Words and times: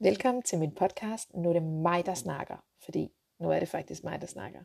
Velkommen 0.00 0.42
til 0.42 0.58
min 0.58 0.74
podcast. 0.74 1.34
Nu 1.34 1.48
er 1.48 1.52
det 1.52 1.62
mig, 1.62 2.06
der 2.06 2.14
snakker, 2.14 2.56
fordi 2.84 3.12
nu 3.40 3.50
er 3.50 3.58
det 3.58 3.68
faktisk 3.68 4.04
mig, 4.04 4.20
der 4.20 4.26
snakker. 4.26 4.60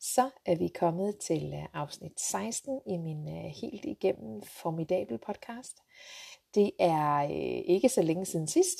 Så 0.00 0.30
er 0.46 0.56
vi 0.56 0.68
kommet 0.68 1.18
til 1.18 1.52
øh, 1.54 1.64
afsnit 1.72 2.20
16 2.20 2.80
i 2.86 2.96
min 2.96 3.28
øh, 3.28 3.44
helt 3.44 3.84
igennem 3.84 4.42
formidabel 4.42 5.18
podcast. 5.18 5.76
Det 6.54 6.70
er 6.78 7.24
øh, 7.24 7.74
ikke 7.74 7.88
så 7.88 8.02
længe 8.02 8.26
siden 8.26 8.46
sidst. 8.46 8.78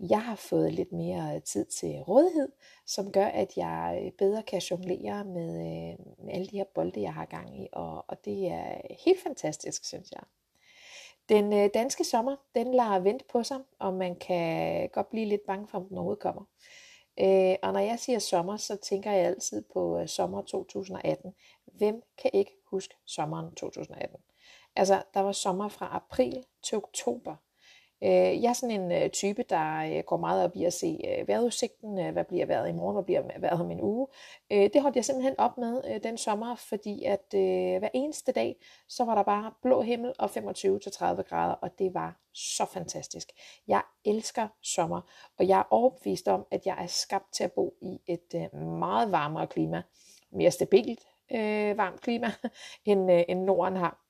Jeg 0.00 0.22
har 0.22 0.36
fået 0.36 0.74
lidt 0.74 0.92
mere 0.92 1.40
tid 1.40 1.64
til 1.64 2.02
rådighed, 2.02 2.52
som 2.86 3.12
gør, 3.12 3.26
at 3.26 3.56
jeg 3.56 4.12
bedre 4.18 4.42
kan 4.42 4.60
jonglere 4.60 5.24
med, 5.24 5.52
med 6.24 6.34
alle 6.34 6.46
de 6.46 6.56
her 6.56 6.64
bolde, 6.74 7.02
jeg 7.02 7.14
har 7.14 7.26
gang 7.26 7.62
i. 7.62 7.68
Og, 7.72 8.04
og 8.08 8.24
det 8.24 8.46
er 8.48 8.80
helt 9.04 9.22
fantastisk, 9.22 9.84
synes 9.84 10.10
jeg. 10.12 10.22
Den 11.28 11.52
øh, 11.52 11.70
danske 11.74 12.04
sommer, 12.04 12.36
den 12.54 12.74
lader 12.74 12.98
vente 12.98 13.24
på 13.32 13.42
sig, 13.42 13.58
og 13.78 13.94
man 13.94 14.16
kan 14.16 14.88
godt 14.88 15.10
blive 15.10 15.26
lidt 15.26 15.46
bange 15.46 15.68
for, 15.68 15.78
om 15.78 15.84
den 15.84 15.96
overhovedet 15.96 16.22
kommer. 16.22 16.42
Øh, 17.20 17.56
og 17.62 17.72
når 17.72 17.80
jeg 17.80 17.98
siger 17.98 18.18
sommer, 18.18 18.56
så 18.56 18.76
tænker 18.76 19.10
jeg 19.10 19.26
altid 19.26 19.64
på 19.72 19.98
øh, 19.98 20.08
sommer 20.08 20.42
2018. 20.42 21.34
Hvem 21.64 22.02
kan 22.18 22.30
ikke 22.34 22.52
huske 22.70 22.94
sommeren 23.06 23.54
2018? 23.54 24.18
Altså, 24.76 25.02
der 25.14 25.20
var 25.20 25.32
sommer 25.32 25.68
fra 25.68 25.88
april 25.92 26.44
til 26.62 26.76
oktober. 26.76 27.36
Øh, 28.02 28.42
jeg 28.42 28.48
er 28.48 28.52
sådan 28.52 28.80
en 28.80 28.92
øh, 28.92 29.10
type, 29.10 29.42
der 29.42 29.96
øh, 29.96 30.04
går 30.06 30.16
meget 30.16 30.44
op 30.44 30.56
i 30.56 30.64
at 30.64 30.72
se 30.72 31.00
øh, 31.08 31.28
vejrudsigten, 31.28 32.12
hvad 32.12 32.24
bliver 32.24 32.46
vejret 32.46 32.68
i 32.68 32.72
morgen, 32.72 32.94
hvad 32.94 33.04
bliver 33.04 33.22
vejret 33.40 33.60
om 33.60 33.70
en 33.70 33.80
uge. 33.80 34.06
Det 34.50 34.82
holdt 34.82 34.96
jeg 34.96 35.04
simpelthen 35.04 35.34
op 35.38 35.58
med 35.58 36.00
den 36.00 36.18
sommer, 36.18 36.54
fordi 36.54 37.04
at 37.04 37.24
hver 37.78 37.88
eneste 37.94 38.32
dag, 38.32 38.56
så 38.88 39.04
var 39.04 39.14
der 39.14 39.22
bare 39.22 39.52
blå 39.62 39.82
himmel 39.82 40.12
og 40.18 40.30
25-30 40.30 40.30
grader, 41.22 41.54
og 41.54 41.78
det 41.78 41.94
var 41.94 42.20
så 42.32 42.64
fantastisk. 42.64 43.32
Jeg 43.68 43.82
elsker 44.04 44.48
sommer, 44.62 45.00
og 45.38 45.48
jeg 45.48 45.58
er 45.58 45.64
overbevist 45.70 46.28
om, 46.28 46.46
at 46.50 46.66
jeg 46.66 46.76
er 46.82 46.86
skabt 46.86 47.32
til 47.32 47.44
at 47.44 47.52
bo 47.52 47.74
i 47.82 47.98
et 48.06 48.52
meget 48.52 49.12
varmere 49.12 49.46
klima, 49.46 49.82
mere 50.30 50.50
stabilt 50.50 51.00
øh, 51.32 51.76
varmt 51.76 52.00
klima, 52.00 52.32
end, 52.84 53.12
øh, 53.12 53.24
end 53.28 53.44
Norden 53.44 53.76
har. 53.76 54.05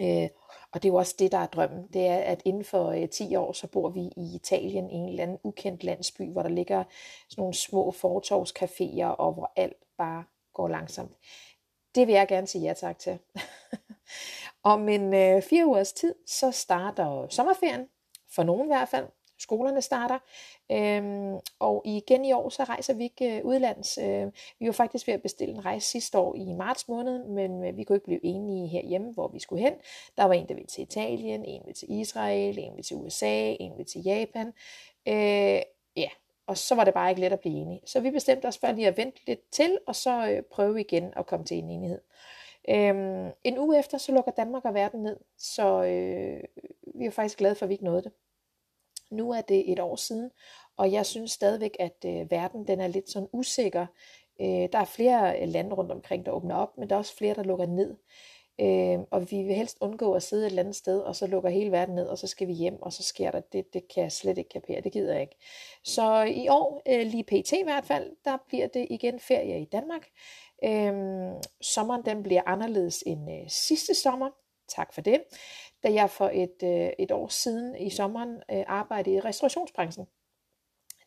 Øh, 0.00 0.28
og 0.72 0.82
det 0.82 0.88
er 0.88 0.92
jo 0.92 0.96
også 0.96 1.14
det, 1.18 1.32
der 1.32 1.38
er 1.38 1.46
drømmen. 1.46 1.86
Det 1.92 2.06
er, 2.06 2.16
at 2.16 2.42
inden 2.44 2.64
for 2.64 2.88
øh, 2.88 3.08
10 3.08 3.36
år, 3.36 3.52
så 3.52 3.66
bor 3.66 3.88
vi 3.88 4.00
i 4.00 4.34
Italien, 4.34 4.90
i 4.90 4.94
en 4.94 5.08
eller 5.08 5.22
anden 5.22 5.38
ukendt 5.44 5.84
landsby, 5.84 6.32
hvor 6.32 6.42
der 6.42 6.48
ligger 6.48 6.84
sådan 7.28 7.42
nogle 7.42 7.54
små 7.54 7.90
fortorvscaféer, 7.90 9.06
og 9.06 9.32
hvor 9.32 9.52
alt 9.56 9.76
bare 9.98 10.24
går 10.54 10.68
langsomt. 10.68 11.12
Det 11.94 12.06
vil 12.06 12.14
jeg 12.14 12.28
gerne 12.28 12.46
sige 12.46 12.64
ja 12.64 12.72
tak 12.72 12.98
til. 12.98 13.18
Om 14.62 14.88
en 14.88 15.14
øh, 15.14 15.42
fire 15.42 15.66
ugers 15.66 15.92
tid, 15.92 16.14
så 16.26 16.50
starter 16.50 17.26
sommerferien, 17.28 17.88
for 18.34 18.42
nogen 18.42 18.64
i 18.64 18.74
hvert 18.74 18.88
fald 18.88 19.06
skolerne 19.38 19.82
starter. 19.82 20.18
Øhm, 20.72 21.38
og 21.58 21.82
igen 21.84 22.24
i 22.24 22.32
år, 22.32 22.48
så 22.48 22.64
rejser 22.64 22.94
vi 22.94 23.04
ikke 23.04 23.38
øh, 23.38 23.44
udlands. 23.44 23.98
Øh, 23.98 24.26
vi 24.58 24.66
var 24.66 24.72
faktisk 24.72 25.06
ved 25.06 25.14
at 25.14 25.22
bestille 25.22 25.54
en 25.54 25.64
rejse 25.64 25.86
sidste 25.86 26.18
år 26.18 26.34
i 26.34 26.52
marts 26.52 26.88
måned, 26.88 27.24
men 27.24 27.64
øh, 27.64 27.76
vi 27.76 27.84
kunne 27.84 27.96
ikke 27.96 28.04
blive 28.04 28.24
enige 28.24 28.68
herhjemme, 28.68 29.12
hvor 29.12 29.28
vi 29.28 29.38
skulle 29.38 29.62
hen. 29.62 29.74
Der 30.16 30.24
var 30.24 30.34
en, 30.34 30.48
der 30.48 30.54
ville 30.54 30.66
til 30.66 30.82
Italien, 30.82 31.44
en 31.44 31.62
ville 31.64 31.74
til 31.74 31.92
Israel, 31.92 32.58
en 32.58 32.72
ville 32.72 32.82
til 32.82 32.96
USA, 32.96 33.54
en 33.60 33.72
ville 33.72 33.84
til 33.84 34.02
Japan. 34.02 34.46
Øh, 35.08 35.62
ja, 35.96 36.08
og 36.46 36.58
så 36.58 36.74
var 36.74 36.84
det 36.84 36.94
bare 36.94 37.10
ikke 37.10 37.20
let 37.20 37.32
at 37.32 37.40
blive 37.40 37.54
enige. 37.54 37.80
Så 37.84 38.00
vi 38.00 38.10
bestemte 38.10 38.46
os 38.46 38.58
for 38.58 38.72
lige 38.72 38.88
at 38.88 38.96
vente 38.96 39.20
lidt 39.26 39.50
til, 39.50 39.78
og 39.86 39.96
så 39.96 40.30
øh, 40.30 40.42
prøve 40.42 40.80
igen 40.80 41.12
at 41.16 41.26
komme 41.26 41.46
til 41.46 41.58
en 41.58 41.70
enighed. 41.70 42.00
Øhm, 42.68 43.32
en 43.44 43.58
uge 43.58 43.78
efter, 43.78 43.98
så 43.98 44.12
lukker 44.12 44.32
Danmark 44.32 44.64
og 44.64 44.74
verden 44.74 45.02
ned, 45.02 45.16
så 45.38 45.82
øh, 45.84 46.40
vi 46.94 47.06
er 47.06 47.10
faktisk 47.10 47.38
glade 47.38 47.54
for, 47.54 47.66
at 47.66 47.68
vi 47.68 47.74
ikke 47.74 47.84
nåede 47.84 48.02
det. 48.02 48.12
Nu 49.10 49.30
er 49.32 49.40
det 49.40 49.72
et 49.72 49.80
år 49.80 49.96
siden, 49.96 50.30
og 50.76 50.92
jeg 50.92 51.06
synes 51.06 51.32
stadigvæk, 51.32 51.76
at 51.78 52.04
øh, 52.06 52.30
verden 52.30 52.66
den 52.66 52.80
er 52.80 52.86
lidt 52.86 53.10
sådan 53.10 53.28
usikker. 53.32 53.86
Øh, 54.40 54.68
der 54.72 54.78
er 54.78 54.84
flere 54.84 55.40
øh, 55.40 55.48
lande 55.48 55.74
rundt 55.74 55.92
omkring, 55.92 56.26
der 56.26 56.32
åbner 56.32 56.54
op, 56.54 56.78
men 56.78 56.88
der 56.88 56.94
er 56.94 56.98
også 56.98 57.16
flere, 57.16 57.34
der 57.34 57.42
lukker 57.42 57.66
ned. 57.66 57.96
Øh, 58.60 58.98
og 59.10 59.30
vi 59.30 59.42
vil 59.42 59.54
helst 59.54 59.76
undgå 59.80 60.12
at 60.12 60.22
sidde 60.22 60.42
et 60.42 60.50
eller 60.50 60.62
andet 60.62 60.76
sted, 60.76 61.00
og 61.00 61.16
så 61.16 61.26
lukker 61.26 61.50
hele 61.50 61.72
verden 61.72 61.94
ned, 61.94 62.06
og 62.06 62.18
så 62.18 62.26
skal 62.26 62.48
vi 62.48 62.52
hjem, 62.52 62.82
og 62.82 62.92
så 62.92 63.02
sker 63.02 63.30
der 63.30 63.40
det. 63.40 63.74
Det 63.74 63.88
kan 63.94 64.02
jeg 64.02 64.12
slet 64.12 64.38
ikke 64.38 64.50
kapere, 64.50 64.80
det 64.80 64.92
gider 64.92 65.12
jeg 65.12 65.22
ikke. 65.22 65.36
Så 65.84 66.22
i 66.22 66.48
år, 66.48 66.82
øh, 66.88 67.06
lige 67.06 67.24
pt 67.24 67.52
i 67.52 67.62
hvert 67.64 67.84
fald, 67.84 68.10
der 68.24 68.36
bliver 68.48 68.66
det 68.66 68.86
igen 68.90 69.20
ferie 69.20 69.60
i 69.60 69.64
Danmark. 69.64 70.06
Øh, 70.64 70.92
sommeren 71.60 72.02
den 72.04 72.22
bliver 72.22 72.42
anderledes 72.46 73.02
end 73.06 73.30
øh, 73.30 73.48
sidste 73.48 73.94
sommer. 73.94 74.30
Tak 74.68 74.94
for 74.94 75.00
det 75.00 75.22
da 75.82 75.92
jeg 75.92 76.10
for 76.10 76.30
et, 76.32 76.62
øh, 76.62 76.90
et 76.98 77.10
år 77.10 77.28
siden 77.28 77.76
i 77.76 77.90
sommeren 77.90 78.36
øh, 78.52 78.64
arbejdede 78.66 79.16
i 79.16 79.20
restaurationsbranchen. 79.20 80.06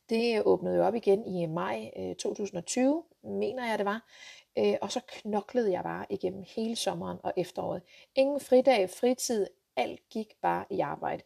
Det 0.09 0.43
åbnede 0.45 0.77
jo 0.77 0.83
op 0.83 0.95
igen 0.95 1.25
i 1.25 1.45
maj 1.45 1.91
øh, 1.97 2.15
2020, 2.15 3.03
mener 3.23 3.67
jeg 3.69 3.77
det 3.77 3.85
var. 3.85 4.09
Øh, 4.57 4.75
og 4.81 4.91
så 4.91 4.99
knoklede 5.07 5.71
jeg 5.71 5.83
bare 5.83 6.05
igennem 6.09 6.43
hele 6.55 6.75
sommeren 6.75 7.17
og 7.23 7.33
efteråret. 7.37 7.81
Ingen 8.15 8.39
fridag, 8.39 8.89
fritid, 8.89 9.47
alt 9.75 10.09
gik 10.09 10.33
bare 10.41 10.65
i 10.69 10.79
arbejde. 10.79 11.23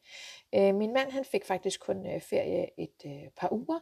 Øh, 0.56 0.76
min 0.76 0.94
mand 0.94 1.12
han 1.12 1.26
fik 1.26 1.46
faktisk 1.46 1.80
kun 1.80 2.08
øh, 2.08 2.22
ferie 2.22 2.80
et 2.80 3.06
øh, 3.06 3.30
par 3.38 3.52
uger, 3.52 3.80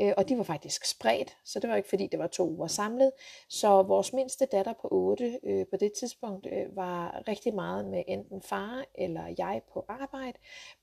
Øh, 0.00 0.12
og 0.16 0.28
de 0.28 0.38
var 0.38 0.42
faktisk 0.42 0.84
spredt, 0.84 1.36
så 1.44 1.60
det 1.60 1.70
var 1.70 1.76
ikke 1.76 1.88
fordi, 1.88 2.06
det 2.06 2.18
var 2.18 2.26
to 2.26 2.50
uger 2.50 2.66
samlet. 2.66 3.12
Så 3.48 3.82
vores 3.82 4.12
mindste 4.12 4.46
datter 4.46 4.72
på 4.72 4.88
8 4.90 5.38
øh, 5.44 5.66
på 5.70 5.76
det 5.76 5.92
tidspunkt 5.92 6.46
øh, 6.52 6.76
var 6.76 7.22
rigtig 7.28 7.54
meget 7.54 7.84
med 7.84 8.04
enten 8.08 8.42
far 8.42 8.84
eller 8.94 9.34
jeg 9.38 9.62
på 9.72 9.84
arbejde. 9.88 10.38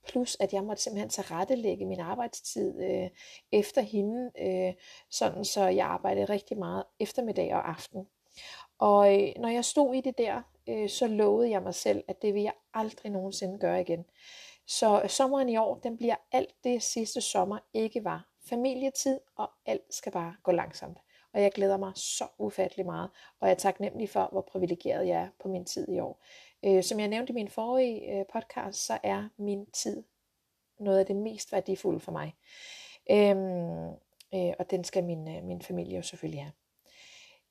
Plus 0.08 0.38
at 0.40 0.54
jeg 0.54 0.64
måtte 0.64 0.84
simpelthen 0.84 1.10
tilrettelægge 1.10 1.86
min 1.86 2.00
arbejdstid 2.00 2.84
øh, 2.84 3.10
efter 3.52 3.82
hende, 3.82 4.32
øh, 4.42 4.74
sådan 5.10 5.46
så 5.46 5.68
jeg 5.68 5.88
arbejdede 5.88 6.26
rigtig 6.26 6.58
meget 6.58 6.84
eftermiddag 7.00 7.54
og 7.54 7.70
aften. 7.70 8.08
Og 8.80 9.24
øh, 9.24 9.34
når 9.38 9.50
jeg 9.50 9.66
stod 9.66 9.96
i 9.96 10.02
det 10.02 10.18
der, 10.18 10.42
øh, 10.70 10.90
så 10.90 11.08
lovede 11.08 11.50
jeg 11.50 11.64
mig 11.64 11.76
selv, 11.76 12.04
at 12.08 12.22
det 12.22 12.34
vil 12.34 12.42
jeg 12.42 12.54
aldrig 12.74 13.12
nogensinde 13.12 13.60
gøre 13.60 13.82
igen. 13.82 14.06
Så 14.68 15.02
sommeren 15.08 15.50
i 15.50 15.58
år, 15.58 15.76
den 15.76 15.98
bliver 15.98 16.16
alt 16.32 16.54
det 16.64 16.84
sidste 16.84 17.22
sommer 17.22 17.60
ikke 17.74 18.04
var 18.04 18.37
familietid, 18.50 19.20
og 19.36 19.50
alt 19.66 19.94
skal 19.94 20.12
bare 20.12 20.36
gå 20.44 20.52
langsomt. 20.52 20.98
Og 21.34 21.42
jeg 21.42 21.52
glæder 21.52 21.78
mig 21.78 21.92
så 21.96 22.28
ufattelig 22.38 22.86
meget, 22.86 23.10
og 23.40 23.48
jeg 23.48 23.54
er 23.54 23.60
taknemmelig 23.60 24.10
for, 24.10 24.30
hvor 24.32 24.42
privilegeret 24.42 25.08
jeg 25.08 25.22
er 25.22 25.30
på 25.40 25.48
min 25.48 25.66
tid 25.66 25.90
i 25.90 26.00
år. 26.00 26.24
Øh, 26.66 26.84
som 26.84 27.00
jeg 27.00 27.08
nævnte 27.08 27.32
i 27.32 27.34
min 27.34 27.50
forrige 27.50 28.20
øh, 28.20 28.26
podcast, 28.34 28.86
så 28.86 29.00
er 29.04 29.30
min 29.38 29.66
tid 29.66 30.04
noget 30.80 31.00
af 31.00 31.06
det 31.06 31.16
mest 31.16 31.52
værdifulde 31.52 32.00
for 32.00 32.12
mig. 32.12 32.36
Øhm, 33.12 33.90
øh, 34.34 34.54
og 34.60 34.72
den 34.72 34.84
skal 34.84 35.04
min, 35.04 35.38
øh, 35.38 35.44
min 35.44 35.62
familie 35.62 35.96
jo 35.96 36.02
selvfølgelig 36.02 36.44
have. 36.44 36.54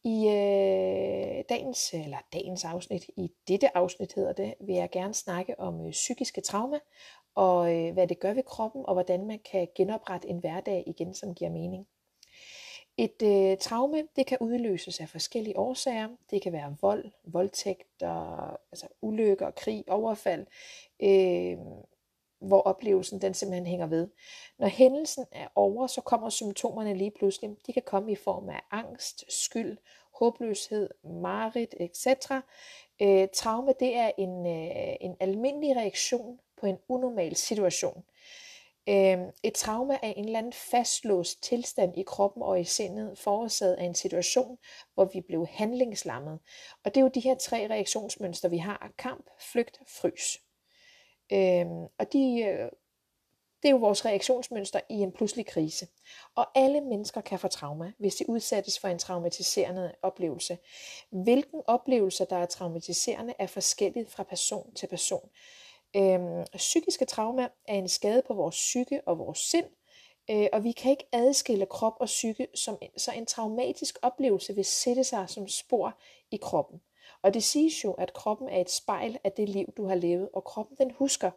I 0.05 0.29
øh, 0.29 1.45
dagens, 1.49 1.95
eller 1.95 2.19
dagens 2.33 2.65
afsnit, 2.65 3.05
i 3.17 3.33
dette 3.49 3.77
afsnit 3.77 4.13
hedder 4.13 4.33
det, 4.33 4.55
vil 4.61 4.75
jeg 4.75 4.91
gerne 4.91 5.15
snakke 5.15 5.61
om 5.61 5.87
øh, 5.87 5.91
psykiske 5.91 6.41
traumer, 6.41 6.79
og 7.37 7.75
øh, 7.75 7.93
hvad 7.93 8.07
det 8.07 8.21
gør 8.21 8.33
ved 8.33 8.43
kroppen, 8.43 8.87
og 8.87 8.95
hvordan 8.95 9.27
man 9.27 9.39
kan 9.39 9.69
genoprette 9.75 10.29
en 10.29 10.39
hverdag 10.39 10.85
igen, 10.87 11.15
som 11.15 11.35
giver 11.35 11.51
mening. 11.51 11.87
Et 12.97 13.23
øh, 13.23 13.59
traume, 13.59 14.09
det 14.17 14.27
kan 14.27 14.39
udløses 14.41 15.01
af 15.01 15.09
forskellige 15.09 15.59
årsager. 15.59 16.09
Det 16.31 16.43
kan 16.43 16.53
være 16.53 16.77
vold, 16.81 17.05
voldtægt, 17.25 18.03
og, 18.03 18.51
altså 18.73 18.89
ulykker, 19.03 19.51
krig, 19.51 19.85
overfald, 19.89 20.47
øh, 21.03 21.59
hvor 22.41 22.61
oplevelsen 22.61 23.21
den 23.21 23.35
simpelthen 23.35 23.67
hænger 23.67 23.87
ved. 23.87 24.09
Når 24.59 24.67
hændelsen 24.67 25.25
er 25.33 25.49
over, 25.55 25.87
så 25.87 26.01
kommer 26.01 26.29
symptomerne 26.31 26.95
lige 26.95 27.11
pludselig. 27.11 27.57
De 27.67 27.73
kan 27.73 27.83
komme 27.87 28.13
i 28.13 28.17
form 28.17 28.49
af 28.49 28.61
angst, 28.71 29.25
skyld, 29.33 29.79
håbløshed, 30.15 30.91
mareridt, 31.05 31.75
etc. 31.81 32.07
Øh, 33.03 33.29
traume 33.35 33.75
det 33.81 33.97
er 33.97 34.11
en, 34.19 34.47
øh, 34.47 34.97
en 35.01 35.17
almindelig 35.21 35.77
reaktion 35.77 36.41
på 36.61 36.67
en 36.67 36.79
unormal 36.89 37.37
situation. 37.37 38.05
Øh, 38.89 39.19
et 39.43 39.55
trauma 39.55 39.99
er 40.03 40.13
en 40.13 40.25
eller 40.25 40.39
anden 40.39 40.53
fastlåst 40.53 41.43
tilstand 41.43 41.99
i 41.99 42.03
kroppen 42.03 42.43
og 42.43 42.61
i 42.61 42.65
sindet, 42.65 43.19
forårsaget 43.19 43.75
af 43.75 43.85
en 43.85 43.95
situation, 43.95 44.59
hvor 44.95 45.05
vi 45.05 45.21
blev 45.21 45.47
handlingslammet. 45.51 46.39
Og 46.85 46.95
det 46.95 47.01
er 47.01 47.05
jo 47.05 47.11
de 47.15 47.21
her 47.21 47.35
tre 47.35 47.69
reaktionsmønstre, 47.71 48.51
vi 48.51 48.59
har. 48.59 48.93
Kamp, 48.99 49.31
flygt, 49.41 49.81
frys. 49.87 50.39
Øh, 51.33 51.67
og 51.99 52.13
de, 52.13 52.43
øh, 52.43 52.71
det 53.63 53.69
er 53.69 53.73
jo 53.73 53.77
vores 53.77 54.05
reaktionsmønster 54.05 54.81
i 54.91 54.95
en 54.95 55.13
pludselig 55.13 55.47
krise. 55.47 55.87
Og 56.35 56.47
alle 56.55 56.81
mennesker 56.81 57.21
kan 57.21 57.39
få 57.39 57.49
trauma, 57.49 57.93
hvis 57.99 58.15
de 58.15 58.31
udsættes 58.31 58.79
for 58.79 58.89
en 58.89 58.99
traumatiserende 58.99 59.95
oplevelse. 60.03 60.59
Hvilken 61.11 61.63
oplevelse, 61.67 62.27
der 62.31 62.37
er 62.37 62.47
traumatiserende, 62.47 63.35
er 63.39 63.47
forskellig 63.47 64.09
fra 64.09 64.23
person 64.23 64.75
til 64.75 64.87
person. 64.87 65.31
Øhm, 65.97 66.45
psykiske 66.57 67.05
trauma 67.05 67.49
er 67.69 67.75
en 67.75 67.89
skade 67.89 68.23
på 68.27 68.35
vores 68.35 68.55
psyke 68.55 69.01
og 69.07 69.19
vores 69.19 69.39
sind, 69.39 69.67
øh, 70.31 70.49
og 70.53 70.65
vi 70.65 70.73
kan 70.73 70.91
ikke 70.91 71.09
adskille 71.13 71.67
krop 71.67 71.97
og 72.01 72.07
psyke, 72.07 72.47
som, 72.55 72.79
så 72.97 73.13
en 73.13 73.27
traumatisk 73.27 73.99
oplevelse 74.03 74.55
vil 74.55 74.65
sætte 74.65 75.05
sig 75.05 75.29
som 75.29 75.49
spor 75.49 75.99
i 76.31 76.37
kroppen. 76.37 76.81
Og 77.23 77.35
det 77.35 77.45
siges 77.45 77.85
jo, 77.85 77.93
at 77.93 78.13
kroppen 78.13 78.49
er 78.49 78.61
et 78.61 78.71
spejl 78.71 79.19
af 79.25 79.33
det 79.33 79.49
liv, 79.49 79.73
du 79.77 79.87
har 79.87 79.95
levet, 79.95 80.29
og 80.33 80.45
kroppen 80.45 80.77
den 80.79 80.91
husker. 80.91 81.31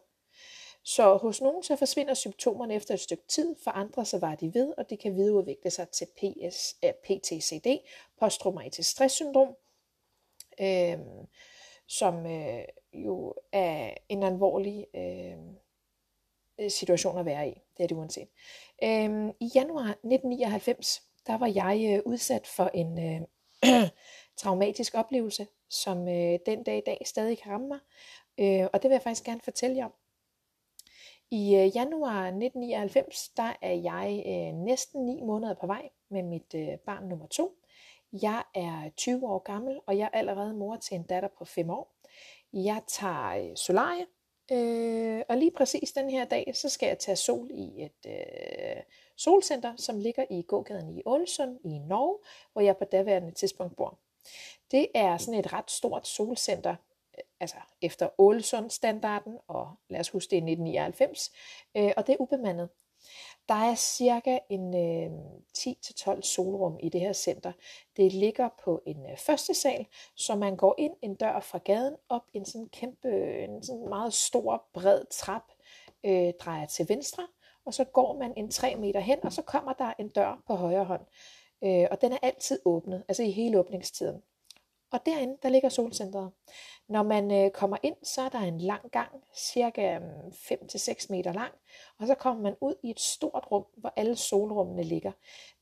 Så 0.84 1.16
hos 1.16 1.40
nogen 1.40 1.62
så 1.62 1.76
forsvinder 1.76 2.14
symptomerne 2.14 2.74
efter 2.74 2.94
et 2.94 3.00
stykke 3.00 3.26
tid, 3.28 3.56
for 3.64 3.70
andre 3.70 4.04
så 4.04 4.18
var 4.18 4.34
de 4.34 4.54
ved, 4.54 4.74
og 4.78 4.90
det 4.90 4.98
kan 4.98 5.16
videreudvikle 5.16 5.70
sig 5.70 5.88
til 5.88 6.06
PS, 6.06 6.76
äh, 6.84 6.92
PTCD, 6.92 7.66
posttraumatisk 8.20 8.90
stresssyndrom, 8.90 9.56
øh, 10.60 10.98
som 11.86 12.26
øh, 12.26 12.64
jo 12.94 13.34
er 13.52 13.94
en 14.08 14.22
alvorlig 14.22 14.86
øh, 14.94 15.36
situation 16.70 17.18
at 17.18 17.24
være 17.24 17.48
i. 17.48 17.60
Det 17.76 17.82
er 17.82 17.86
det 17.86 17.96
uanset. 17.96 18.28
Øh, 18.82 19.28
I 19.40 19.50
januar 19.54 19.84
1999, 19.84 21.02
der 21.26 21.38
var 21.38 21.46
jeg 21.46 21.96
øh, 21.96 22.02
udsat 22.12 22.46
for 22.46 22.70
en 22.74 22.98
øh, 22.98 23.20
traumatisk 24.40 24.94
oplevelse, 24.94 25.46
som 25.68 26.08
øh, 26.08 26.38
den 26.46 26.62
dag 26.62 26.78
i 26.78 26.82
dag 26.86 27.02
stadig 27.04 27.38
kan 27.38 27.52
ramme 27.52 27.68
mig. 27.68 27.78
Øh, 28.38 28.68
og 28.72 28.82
det 28.82 28.88
vil 28.88 28.94
jeg 28.94 29.02
faktisk 29.02 29.24
gerne 29.24 29.40
fortælle 29.40 29.76
jer 29.76 29.84
om. 29.84 29.92
I 31.30 31.56
øh, 31.56 31.76
januar 31.76 32.26
1999, 32.26 33.28
der 33.28 33.56
er 33.62 33.72
jeg 33.72 34.22
øh, 34.26 34.54
næsten 34.54 35.06
9 35.06 35.20
måneder 35.22 35.54
på 35.54 35.66
vej 35.66 35.88
med 36.08 36.22
mit 36.22 36.54
øh, 36.54 36.78
barn 36.78 37.08
nummer 37.08 37.26
to. 37.26 37.56
Jeg 38.12 38.42
er 38.54 38.90
20 38.96 39.26
år 39.26 39.38
gammel, 39.38 39.80
og 39.86 39.98
jeg 39.98 40.10
er 40.12 40.18
allerede 40.18 40.54
mor 40.54 40.76
til 40.76 40.94
en 40.94 41.02
datter 41.02 41.28
på 41.38 41.44
5 41.44 41.70
år. 41.70 41.94
Jeg 42.52 42.82
tager 42.86 43.50
øh, 43.50 43.56
solarie, 43.56 44.06
øh, 44.52 45.22
og 45.28 45.36
lige 45.36 45.50
præcis 45.50 45.92
den 45.92 46.10
her 46.10 46.24
dag, 46.24 46.52
så 46.54 46.68
skal 46.68 46.86
jeg 46.86 46.98
tage 46.98 47.16
sol 47.16 47.48
i 47.50 47.84
et 47.84 48.06
øh, 48.06 48.82
solcenter, 49.16 49.76
som 49.76 49.98
ligger 49.98 50.24
i 50.30 50.42
gågaden 50.42 50.98
i 50.98 51.02
Ålesund 51.06 51.58
i 51.64 51.78
Norge, 51.78 52.18
hvor 52.52 52.62
jeg 52.62 52.76
på 52.76 52.84
daværende 52.84 53.30
tidspunkt 53.30 53.76
bor. 53.76 53.98
Det 54.70 54.86
er 54.94 55.16
sådan 55.16 55.40
et 55.40 55.52
ret 55.52 55.70
stort 55.70 56.08
solcenter, 56.08 56.76
øh, 57.18 57.24
altså 57.40 57.56
efter 57.82 58.08
Ålesund-standarden, 58.18 59.38
og 59.48 59.74
lad 59.88 60.00
os 60.00 60.08
huske 60.08 60.30
det 60.30 60.36
er 60.36 60.42
1999, 60.42 61.32
øh, 61.76 61.92
og 61.96 62.06
det 62.06 62.12
er 62.12 62.20
ubemandet. 62.20 62.68
Der 63.48 63.54
er 63.54 63.74
cirka 63.74 64.38
en 64.48 64.76
øh, 64.76 65.10
10-12 65.58 66.22
solrum 66.22 66.78
i 66.80 66.88
det 66.88 67.00
her 67.00 67.12
center. 67.12 67.52
Det 67.96 68.12
ligger 68.12 68.48
på 68.64 68.82
en 68.86 69.10
øh, 69.10 69.16
første 69.18 69.54
sal, 69.54 69.86
så 70.16 70.34
man 70.34 70.56
går 70.56 70.74
ind 70.78 70.92
en 71.02 71.14
dør 71.14 71.40
fra 71.40 71.58
gaden 71.58 71.96
op 72.08 72.22
en 72.34 72.44
sådan 72.44 72.68
kæmpe, 72.68 73.38
en 73.44 73.62
sådan 73.62 73.88
meget 73.88 74.14
stor, 74.14 74.64
bred 74.72 75.04
trap, 75.10 75.44
øh, 76.04 76.32
drejer 76.40 76.66
til 76.66 76.88
venstre, 76.88 77.26
og 77.64 77.74
så 77.74 77.84
går 77.84 78.18
man 78.18 78.32
en 78.36 78.50
3 78.50 78.76
meter 78.76 79.00
hen, 79.00 79.18
og 79.24 79.32
så 79.32 79.42
kommer 79.42 79.72
der 79.72 79.92
en 79.98 80.08
dør 80.08 80.42
på 80.46 80.54
højre 80.54 80.84
hånd. 80.84 81.02
Øh, 81.64 81.86
og 81.90 82.00
den 82.00 82.12
er 82.12 82.18
altid 82.22 82.60
åbnet, 82.64 83.04
altså 83.08 83.22
i 83.22 83.30
hele 83.30 83.58
åbningstiden. 83.58 84.22
Og 84.92 85.06
derinde, 85.06 85.36
der 85.42 85.48
ligger 85.48 85.68
solcentret. 85.68 86.32
Når 86.88 87.02
man 87.02 87.30
øh, 87.30 87.50
kommer 87.50 87.76
ind, 87.82 87.96
så 88.02 88.22
er 88.22 88.28
der 88.28 88.38
en 88.38 88.60
lang 88.60 88.90
gang, 88.90 89.24
cirka 89.36 89.98
mm, 89.98 90.28
5-6 90.28 91.06
meter 91.10 91.32
lang, 91.32 91.52
og 91.98 92.06
så 92.06 92.14
kommer 92.14 92.42
man 92.42 92.54
ud 92.60 92.74
i 92.82 92.90
et 92.90 93.00
stort 93.00 93.46
rum, 93.50 93.64
hvor 93.76 93.92
alle 93.96 94.16
solrummene 94.16 94.82
ligger. 94.82 95.12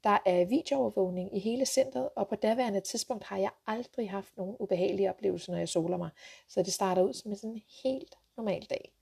Der 0.05 0.19
er 0.27 0.45
videoovervågning 0.45 1.37
i 1.37 1.39
hele 1.39 1.67
centret, 1.67 2.09
og 2.17 2.29
på 2.29 2.35
daværende 2.35 2.81
tidspunkt 2.81 3.25
har 3.25 3.37
jeg 3.37 3.51
aldrig 3.67 4.11
haft 4.11 4.37
nogen 4.37 4.57
ubehagelige 4.61 5.11
oplevelser, 5.11 5.53
når 5.53 5.59
jeg 5.59 5.69
soler 5.69 5.97
mig. 5.97 6.11
Så 6.49 6.63
det 6.63 6.73
starter 6.73 7.03
ud 7.03 7.13
som 7.13 7.31
en 7.31 7.37
sådan 7.37 7.63
helt 7.85 8.15
normal 8.37 8.63
dag. 8.71 8.93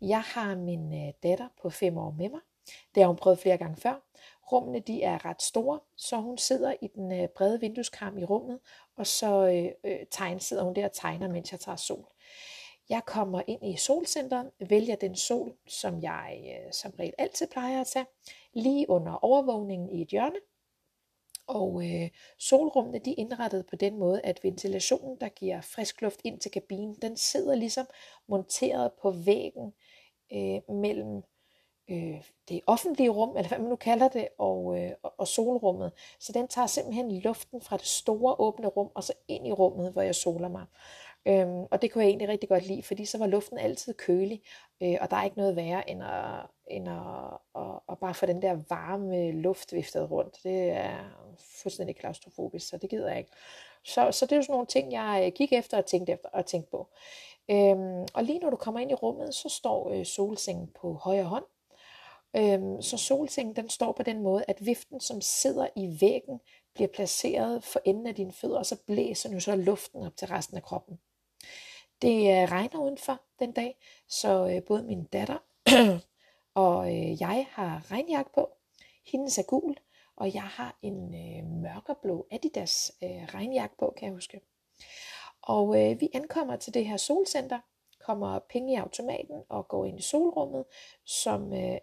Jeg 0.00 0.20
har 0.20 0.56
min 0.56 1.06
øh, 1.06 1.12
datter 1.22 1.48
på 1.62 1.70
5 1.70 1.98
år 1.98 2.10
med 2.10 2.28
mig. 2.28 2.40
Det 2.94 3.02
har 3.02 3.08
hun 3.08 3.16
prøvet 3.16 3.38
flere 3.38 3.58
gange 3.58 3.76
før. 3.76 4.00
Rummene 4.52 4.80
de 4.80 5.02
er 5.02 5.24
ret 5.24 5.42
store, 5.42 5.80
så 5.96 6.16
hun 6.16 6.38
sidder 6.38 6.74
i 6.80 6.86
den 6.86 7.12
øh, 7.12 7.28
brede 7.28 7.60
vindueskarm 7.60 8.18
i 8.18 8.24
rummet, 8.24 8.58
og 8.96 9.06
så 9.06 9.46
øh, 9.46 9.92
øh, 9.92 10.06
tegn, 10.10 10.40
sidder 10.40 10.62
hun 10.62 10.74
der 10.74 10.84
og 10.84 10.92
tegner, 10.92 11.28
mens 11.28 11.52
jeg 11.52 11.60
tager 11.60 11.76
sol. 11.76 12.06
Jeg 12.88 13.02
kommer 13.06 13.42
ind 13.46 13.66
i 13.66 13.76
solcenteret, 13.76 14.50
vælger 14.68 14.96
den 14.96 15.16
sol, 15.16 15.56
som 15.66 16.02
jeg 16.02 16.44
øh, 16.44 16.72
som 16.72 16.92
regel 16.98 17.14
altid 17.18 17.46
plejer 17.46 17.80
at 17.80 17.86
tage, 17.86 18.06
lige 18.52 18.90
under 18.90 19.24
overvågningen 19.24 19.90
i 19.90 20.02
et 20.02 20.08
hjørne. 20.08 20.38
Og 21.46 21.84
øh, 21.84 22.10
solrummene 22.38 22.98
de 22.98 23.10
er 23.10 23.14
indrettet 23.18 23.66
på 23.66 23.76
den 23.76 23.98
måde, 23.98 24.20
at 24.20 24.40
ventilationen, 24.42 25.16
der 25.20 25.28
giver 25.28 25.60
frisk 25.60 26.02
luft 26.02 26.20
ind 26.24 26.40
til 26.40 26.50
kabinen, 26.50 26.96
den 27.02 27.16
sidder 27.16 27.54
ligesom 27.54 27.86
monteret 28.28 28.92
på 29.02 29.10
væggen 29.10 29.74
øh, 30.32 30.76
mellem 30.76 31.22
øh, 31.90 32.22
det 32.48 32.60
offentlige 32.66 33.10
rum, 33.10 33.36
eller 33.36 33.48
hvad 33.48 33.58
man 33.58 33.68
nu 33.68 33.76
kalder 33.76 34.08
det, 34.08 34.28
og, 34.38 34.78
øh, 34.78 34.90
og 35.02 35.28
solrummet. 35.28 35.92
Så 36.18 36.32
den 36.32 36.48
tager 36.48 36.66
simpelthen 36.66 37.12
luften 37.12 37.60
fra 37.60 37.76
det 37.76 37.86
store 37.86 38.34
åbne 38.38 38.66
rum, 38.66 38.90
og 38.94 39.04
så 39.04 39.12
ind 39.28 39.46
i 39.46 39.52
rummet, 39.52 39.92
hvor 39.92 40.02
jeg 40.02 40.14
soler 40.14 40.48
mig. 40.48 40.66
Øhm, 41.26 41.66
og 41.70 41.82
det 41.82 41.92
kunne 41.92 42.04
jeg 42.04 42.08
egentlig 42.08 42.28
rigtig 42.28 42.48
godt 42.48 42.66
lide, 42.66 42.82
fordi 42.82 43.04
så 43.04 43.18
var 43.18 43.26
luften 43.26 43.58
altid 43.58 43.94
kølig, 43.94 44.42
øh, 44.82 44.96
og 45.00 45.10
der 45.10 45.16
er 45.16 45.24
ikke 45.24 45.36
noget 45.36 45.56
værre 45.56 45.90
end 45.90 46.02
at, 46.02 46.46
end 46.66 46.88
at, 46.88 47.62
at, 47.62 47.78
at 47.88 47.98
bare 47.98 48.14
få 48.14 48.26
den 48.26 48.42
der 48.42 48.58
varme 48.68 49.32
luft 49.32 49.72
viftet 49.72 50.10
rundt. 50.10 50.38
Det 50.42 50.70
er 50.70 50.96
fuldstændig 51.62 51.96
klaustrofobisk, 51.96 52.68
så 52.68 52.76
det 52.76 52.90
gider 52.90 53.08
jeg 53.08 53.18
ikke. 53.18 53.30
Så, 53.84 54.12
så 54.12 54.26
det 54.26 54.32
er 54.32 54.36
jo 54.36 54.42
sådan 54.42 54.52
nogle 54.52 54.66
ting, 54.66 54.92
jeg 54.92 55.22
øh, 55.26 55.32
gik 55.32 55.52
efter 55.52 55.76
og 55.76 55.86
tænkte, 55.86 56.12
efter, 56.12 56.28
og 56.32 56.46
tænkte 56.46 56.70
på. 56.70 56.88
Øhm, 57.50 58.06
og 58.14 58.24
lige 58.24 58.38
når 58.38 58.50
du 58.50 58.56
kommer 58.56 58.80
ind 58.80 58.90
i 58.90 58.94
rummet, 58.94 59.34
så 59.34 59.48
står 59.48 59.90
øh, 59.90 60.04
solsengen 60.04 60.70
på 60.80 60.92
højre 60.92 61.24
hånd, 61.24 61.44
Øhm, 62.36 62.82
så 62.82 62.96
solsengen 62.96 63.56
den 63.56 63.68
står 63.68 63.92
på 63.92 64.02
den 64.02 64.22
måde, 64.22 64.44
at 64.48 64.66
viften, 64.66 65.00
som 65.00 65.20
sidder 65.20 65.66
i 65.76 65.96
væggen, 66.00 66.40
bliver 66.74 66.88
placeret 66.88 67.64
for 67.64 67.80
enden 67.84 68.06
af 68.06 68.14
dine 68.14 68.32
fødder, 68.32 68.58
og 68.58 68.66
så 68.66 68.76
blæser 68.86 69.30
nu 69.30 69.40
så 69.40 69.56
luften 69.56 70.06
op 70.06 70.16
til 70.16 70.28
resten 70.28 70.56
af 70.56 70.62
kroppen. 70.62 70.98
Det 72.02 72.16
øh, 72.16 72.50
regner 72.50 72.80
udenfor 72.80 73.20
den 73.38 73.52
dag, 73.52 73.76
så 74.08 74.48
øh, 74.48 74.62
både 74.62 74.82
min 74.82 75.04
datter 75.04 75.38
og 76.54 76.96
øh, 76.96 77.20
jeg 77.20 77.46
har 77.50 77.90
regnjakke 77.90 78.30
på. 78.34 78.48
Hendes 79.06 79.38
er 79.38 79.42
gul, 79.42 79.76
og 80.16 80.34
jeg 80.34 80.42
har 80.42 80.78
en 80.82 81.14
øh, 81.14 81.46
mørkeblå 81.46 82.26
Adidas 82.30 82.92
øh, 83.02 83.24
regnjakke 83.34 83.76
på, 83.78 83.94
kan 83.96 84.06
jeg 84.06 84.14
huske. 84.14 84.40
Og 85.42 85.80
øh, 85.80 86.00
vi 86.00 86.08
ankommer 86.14 86.56
til 86.56 86.74
det 86.74 86.86
her 86.86 86.96
solcenter, 86.96 87.60
kommer 88.00 88.38
penge 88.38 88.72
i 88.72 88.76
automaten 88.76 89.42
og 89.48 89.68
går 89.68 89.84
ind 89.84 89.98
i 89.98 90.02
solrummet, 90.02 90.64
som 91.04 91.52
øh, 91.52 91.78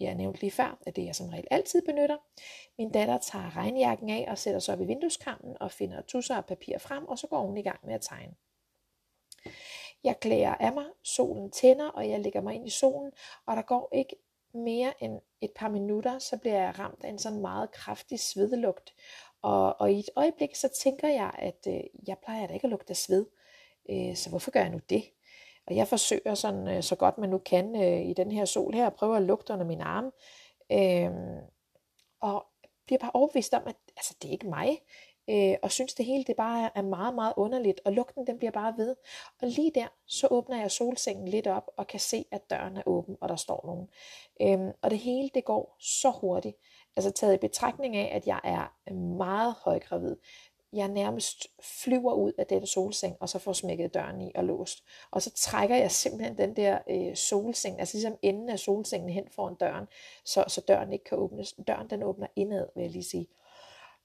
jeg 0.00 0.14
nævnte 0.14 0.40
lige 0.40 0.50
før, 0.50 0.78
at 0.86 0.96
det 0.96 1.04
jeg 1.04 1.14
som 1.14 1.28
regel 1.28 1.46
altid 1.50 1.82
benytter. 1.82 2.16
Min 2.78 2.92
datter 2.92 3.18
tager 3.18 3.56
regnjakken 3.56 4.10
af 4.10 4.26
og 4.28 4.38
sætter 4.38 4.60
sig 4.60 4.74
op 4.74 4.80
i 4.80 4.84
vindueskammen 4.84 5.56
og 5.60 5.72
finder 5.72 6.02
tusser 6.02 6.36
og 6.36 6.46
papir 6.46 6.78
frem, 6.78 7.08
og 7.08 7.18
så 7.18 7.26
går 7.26 7.46
hun 7.46 7.56
i 7.56 7.62
gang 7.62 7.80
med 7.86 7.94
at 7.94 8.00
tegne. 8.00 8.34
Jeg 10.04 10.20
klæder 10.20 10.54
af 10.54 10.72
mig, 10.72 10.86
solen 11.02 11.50
tænder, 11.50 11.88
og 11.88 12.08
jeg 12.08 12.20
lægger 12.20 12.40
mig 12.40 12.54
ind 12.54 12.66
i 12.66 12.70
solen, 12.70 13.12
og 13.46 13.56
der 13.56 13.62
går 13.62 13.88
ikke 13.92 14.16
mere 14.54 15.04
end 15.04 15.20
et 15.40 15.50
par 15.56 15.68
minutter, 15.68 16.18
så 16.18 16.36
bliver 16.36 16.56
jeg 16.56 16.78
ramt 16.78 17.04
af 17.04 17.08
en 17.08 17.18
sådan 17.18 17.40
meget 17.40 17.70
kraftig 17.70 18.20
svedelugt. 18.20 18.94
Og, 19.42 19.80
og 19.80 19.92
i 19.92 19.98
et 19.98 20.10
øjeblik, 20.16 20.54
så 20.54 20.68
tænker 20.82 21.08
jeg, 21.08 21.30
at 21.38 21.66
øh, 21.68 21.80
jeg 22.06 22.18
plejer 22.18 22.46
da 22.46 22.54
ikke 22.54 22.64
at 22.64 22.70
lugte 22.70 22.90
af 22.90 22.96
sved, 22.96 23.26
øh, 23.90 24.16
så 24.16 24.30
hvorfor 24.30 24.50
gør 24.50 24.60
jeg 24.60 24.70
nu 24.70 24.80
det? 24.90 25.04
Og 25.66 25.76
jeg 25.76 25.88
forsøger 25.88 26.34
sådan, 26.34 26.68
øh, 26.68 26.82
så 26.82 26.96
godt 26.96 27.18
man 27.18 27.28
nu 27.28 27.38
kan 27.38 27.76
øh, 27.76 28.06
i 28.06 28.12
den 28.12 28.32
her 28.32 28.44
sol 28.44 28.74
her, 28.74 28.86
at 28.86 28.94
prøve 28.94 29.16
at 29.16 29.22
lugte 29.22 29.52
under 29.52 29.66
min 29.66 29.80
arme. 29.80 30.10
Øh, 30.72 31.10
og 32.20 32.46
bliver 32.86 32.98
bare 32.98 33.10
overbevist 33.14 33.54
om, 33.54 33.62
at 33.66 33.76
altså, 33.96 34.14
det 34.22 34.28
er 34.28 34.32
ikke 34.32 34.48
mig. 34.48 34.78
Øh, 35.30 35.56
og 35.62 35.70
synes 35.72 35.94
det 35.94 36.06
hele 36.06 36.24
det 36.24 36.36
bare 36.36 36.70
er 36.74 36.82
meget, 36.82 37.14
meget 37.14 37.32
underligt. 37.36 37.80
Og 37.84 37.92
lugten 37.92 38.26
den 38.26 38.38
bliver 38.38 38.50
bare 38.50 38.74
ved. 38.76 38.96
Og 39.42 39.48
lige 39.48 39.72
der, 39.74 39.86
så 40.06 40.28
åbner 40.30 40.60
jeg 40.60 40.70
solsengen 40.70 41.28
lidt 41.28 41.46
op 41.46 41.70
og 41.76 41.86
kan 41.86 42.00
se, 42.00 42.24
at 42.30 42.50
døren 42.50 42.76
er 42.76 42.82
åben, 42.86 43.16
og 43.20 43.28
der 43.28 43.36
står 43.36 43.66
nogen. 43.66 43.88
Øh, 44.40 44.74
og 44.82 44.90
det 44.90 44.98
hele 44.98 45.30
det 45.34 45.44
går 45.44 45.76
så 45.80 46.10
hurtigt. 46.10 46.56
Altså 46.96 47.10
taget 47.10 47.34
i 47.34 47.38
betragtning 47.38 47.96
af, 47.96 48.16
at 48.16 48.26
jeg 48.26 48.40
er 48.44 48.92
meget 48.94 49.54
højgravid, 49.64 50.16
jeg 50.76 50.88
nærmest 50.88 51.46
flyver 51.60 52.12
ud 52.12 52.32
af 52.38 52.46
den 52.46 52.66
solseng, 52.66 53.16
og 53.20 53.28
så 53.28 53.38
får 53.38 53.52
smækket 53.52 53.94
døren 53.94 54.20
i 54.20 54.32
og 54.34 54.44
låst. 54.44 54.84
Og 55.10 55.22
så 55.22 55.30
trækker 55.30 55.76
jeg 55.76 55.90
simpelthen 55.90 56.38
den 56.38 56.56
der 56.56 56.78
øh, 56.90 57.16
solseng, 57.16 57.80
altså 57.80 57.96
ligesom 57.96 58.18
enden 58.22 58.48
af 58.48 58.58
solsengen 58.58 59.10
hen 59.10 59.24
foran 59.30 59.54
døren, 59.54 59.86
så, 60.24 60.44
så 60.48 60.60
døren 60.60 60.92
ikke 60.92 61.04
kan 61.04 61.18
åbnes. 61.18 61.54
Døren 61.66 61.90
den 61.90 62.02
åbner 62.02 62.26
indad, 62.36 62.66
vil 62.74 62.82
jeg 62.82 62.90
lige 62.90 63.04
sige. 63.04 63.26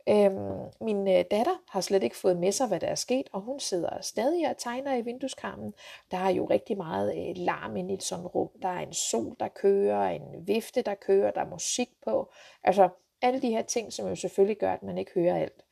Øhm, 0.10 0.70
min 0.82 1.08
øh, 1.08 1.26
datter 1.32 1.62
har 1.70 1.82
slet 1.82 2.04
ikke 2.04 2.18
fået 2.18 2.38
med 2.38 2.52
sig, 2.52 2.68
hvad 2.68 2.80
der 2.80 2.88
er 2.88 2.96
sket, 2.96 3.30
og 3.32 3.42
hun 3.42 3.60
sidder 3.60 4.02
stadig 4.02 4.50
og 4.50 4.58
tegner 4.58 4.96
i 4.96 5.02
vindueskarmen. 5.02 5.74
Der 6.12 6.18
er 6.18 6.30
jo 6.30 6.46
rigtig 6.46 6.78
meget 6.78 7.18
øh, 7.18 7.36
larm 7.36 7.76
inde 7.76 7.92
i 7.92 7.94
et 7.94 8.04
sådan 8.04 8.28
rum. 8.28 8.50
Der 8.62 8.70
er 8.70 8.80
en 8.80 8.94
sol, 8.94 9.36
der 9.40 9.48
kører, 9.48 10.10
en 10.10 10.48
vifte, 10.48 10.82
der 10.82 10.96
kører, 10.96 11.32
der 11.32 11.42
er 11.42 11.50
musik 11.50 11.90
på. 12.06 12.32
Altså 12.64 12.90
alle 13.22 13.42
de 13.42 13.50
her 13.50 13.62
ting, 13.62 13.94
som 13.94 14.08
jo 14.08 14.16
selvfølgelig 14.16 14.58
gør, 14.58 14.74
at 14.74 14.84
man 14.84 14.98
ikke 14.98 15.12
hører 15.16 15.38
alt. 15.38 15.64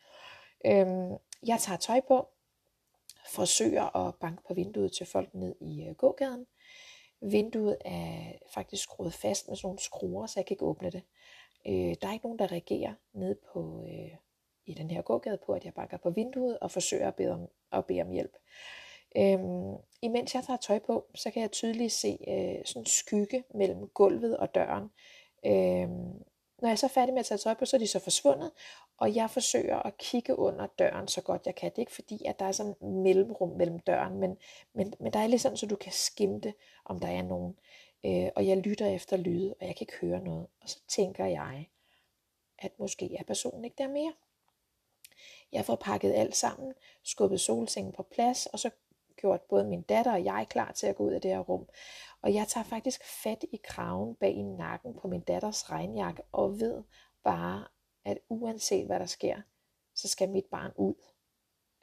Øhm, 0.66 1.18
jeg 1.48 1.60
tager 1.60 1.78
tøj 1.78 2.02
på, 2.08 2.28
forsøger 3.30 3.96
at 3.96 4.16
banke 4.16 4.44
på 4.48 4.54
vinduet 4.54 4.92
til 4.92 5.06
folk 5.06 5.34
ned 5.34 5.56
i 5.62 5.84
øh, 5.84 5.96
gågaden. 5.96 6.46
Vinduet 7.22 7.78
er 7.86 8.32
faktisk 8.54 8.84
skruet 8.84 9.14
fast 9.14 9.48
med 9.48 9.56
sådan 9.56 9.68
nogle 9.68 9.80
skruer, 9.80 10.26
så 10.28 10.34
jeg 10.40 10.46
kan 10.46 10.54
ikke 10.54 10.66
åbne 10.66 10.92
det. 10.92 11.04
Øh, 11.68 11.96
der 12.02 12.08
er 12.08 12.14
ikke 12.14 12.26
nogen, 12.26 12.40
der 12.40 12.52
reagerer 12.52 12.94
ned 13.14 13.36
på, 13.54 13.86
øh, 13.88 14.16
i 14.66 14.74
den 14.74 14.92
her 14.92 15.02
gågade 15.02 15.40
på, 15.46 15.54
at 15.54 15.66
jeg 15.66 15.74
banker 15.74 15.98
på 15.98 16.10
vinduet 16.10 16.60
og 16.60 16.72
forsøger 16.72 17.08
at 17.08 17.16
bede 17.16 17.32
om, 17.32 17.48
at 17.72 17.86
bede 17.86 18.02
om 18.02 18.12
hjælp. 18.12 18.38
Øhm, 19.18 19.76
imens 20.02 20.36
jeg 20.36 20.44
tager 20.44 20.58
tøj 20.58 20.80
på, 20.80 21.06
så 21.16 21.32
kan 21.32 21.42
jeg 21.42 21.52
tydeligt 21.52 21.94
se 21.94 22.18
øh, 22.28 22.66
sådan 22.66 22.82
en 22.82 22.86
skygge 22.86 23.44
mellem 23.56 23.88
gulvet 23.88 24.38
og 24.38 24.56
døren. 24.56 24.90
Øhm, 25.46 26.24
når 26.62 26.70
jeg 26.70 26.80
så 26.80 26.86
er 26.86 26.90
færdig 26.90 27.14
med 27.14 27.20
at 27.20 27.26
tage 27.26 27.38
tøj 27.38 27.54
på, 27.54 27.66
så 27.66 27.78
er 27.78 27.80
de 27.80 27.88
så 27.88 28.00
forsvundet, 28.00 28.52
og 28.98 29.16
jeg 29.16 29.30
forsøger 29.30 29.80
at 29.80 29.98
kigge 29.98 30.40
under 30.40 30.68
døren 30.68 31.08
så 31.08 31.22
godt 31.22 31.46
jeg 31.46 31.56
kan. 31.56 31.70
Det 31.70 31.78
er 31.78 31.82
ikke 31.82 31.92
fordi, 31.92 32.26
at 32.26 32.40
der 32.40 32.46
er 32.46 32.52
sådan 32.52 32.76
en 32.82 33.04
mellemrum 33.04 33.50
mellem 33.50 33.80
døren, 33.80 34.20
men, 34.20 34.38
men, 34.74 34.94
men 35.00 35.14
der 35.14 35.20
er 35.20 35.28
lidt 35.28 35.42
sådan, 35.42 35.58
så 35.58 35.66
du 35.66 35.76
kan 35.76 35.92
skimte, 35.92 36.54
om 36.86 37.00
der 37.00 37.08
er 37.08 37.22
nogen. 37.22 37.60
Øh, 38.06 38.30
og 38.36 38.48
jeg 38.48 38.58
lytter 38.58 38.88
efter 38.88 39.18
lyde, 39.18 39.56
og 39.62 39.68
jeg 39.68 39.76
kan 39.76 39.84
ikke 39.84 39.98
høre 40.02 40.24
noget. 40.24 40.48
Og 40.62 40.70
så 40.70 40.80
tænker 40.88 41.26
jeg, 41.26 41.70
at 42.60 42.72
måske 42.80 43.16
er 43.20 43.24
personen 43.24 43.66
ikke 43.66 43.78
der 43.78 43.88
mere. 43.88 44.14
Jeg 45.52 45.66
får 45.66 45.76
pakket 45.76 46.14
alt 46.14 46.36
sammen, 46.36 46.74
skubbet 47.04 47.42
solsengen 47.42 47.94
på 47.94 48.04
plads, 48.04 48.46
og 48.46 48.60
så 48.60 48.70
gjort 49.22 49.42
både 49.42 49.66
min 49.66 49.82
datter 49.82 50.14
og 50.14 50.24
jeg 50.24 50.48
klar 50.50 50.72
til 50.72 50.88
at 50.88 50.96
gå 50.96 51.04
ud 51.04 51.12
af 51.12 51.22
det 51.22 51.32
her 51.32 51.40
rum. 51.40 51.68
Og 52.22 52.34
jeg 52.34 52.48
tager 52.48 52.64
faktisk 52.64 53.04
fat 53.24 53.46
i 53.52 53.60
kraven 53.64 54.16
bag 54.16 54.32
i 54.32 54.42
nakken 54.42 54.94
på 55.02 55.08
min 55.08 55.22
datters 55.22 55.72
regnjakke, 55.72 56.24
og 56.32 56.60
ved 56.60 56.84
bare, 57.24 57.68
at 58.06 58.18
uanset 58.30 58.86
hvad 58.86 59.00
der 59.00 59.06
sker, 59.06 59.42
så 59.96 60.08
skal 60.08 60.30
mit 60.30 60.46
barn 60.52 60.72
ud. 60.76 60.94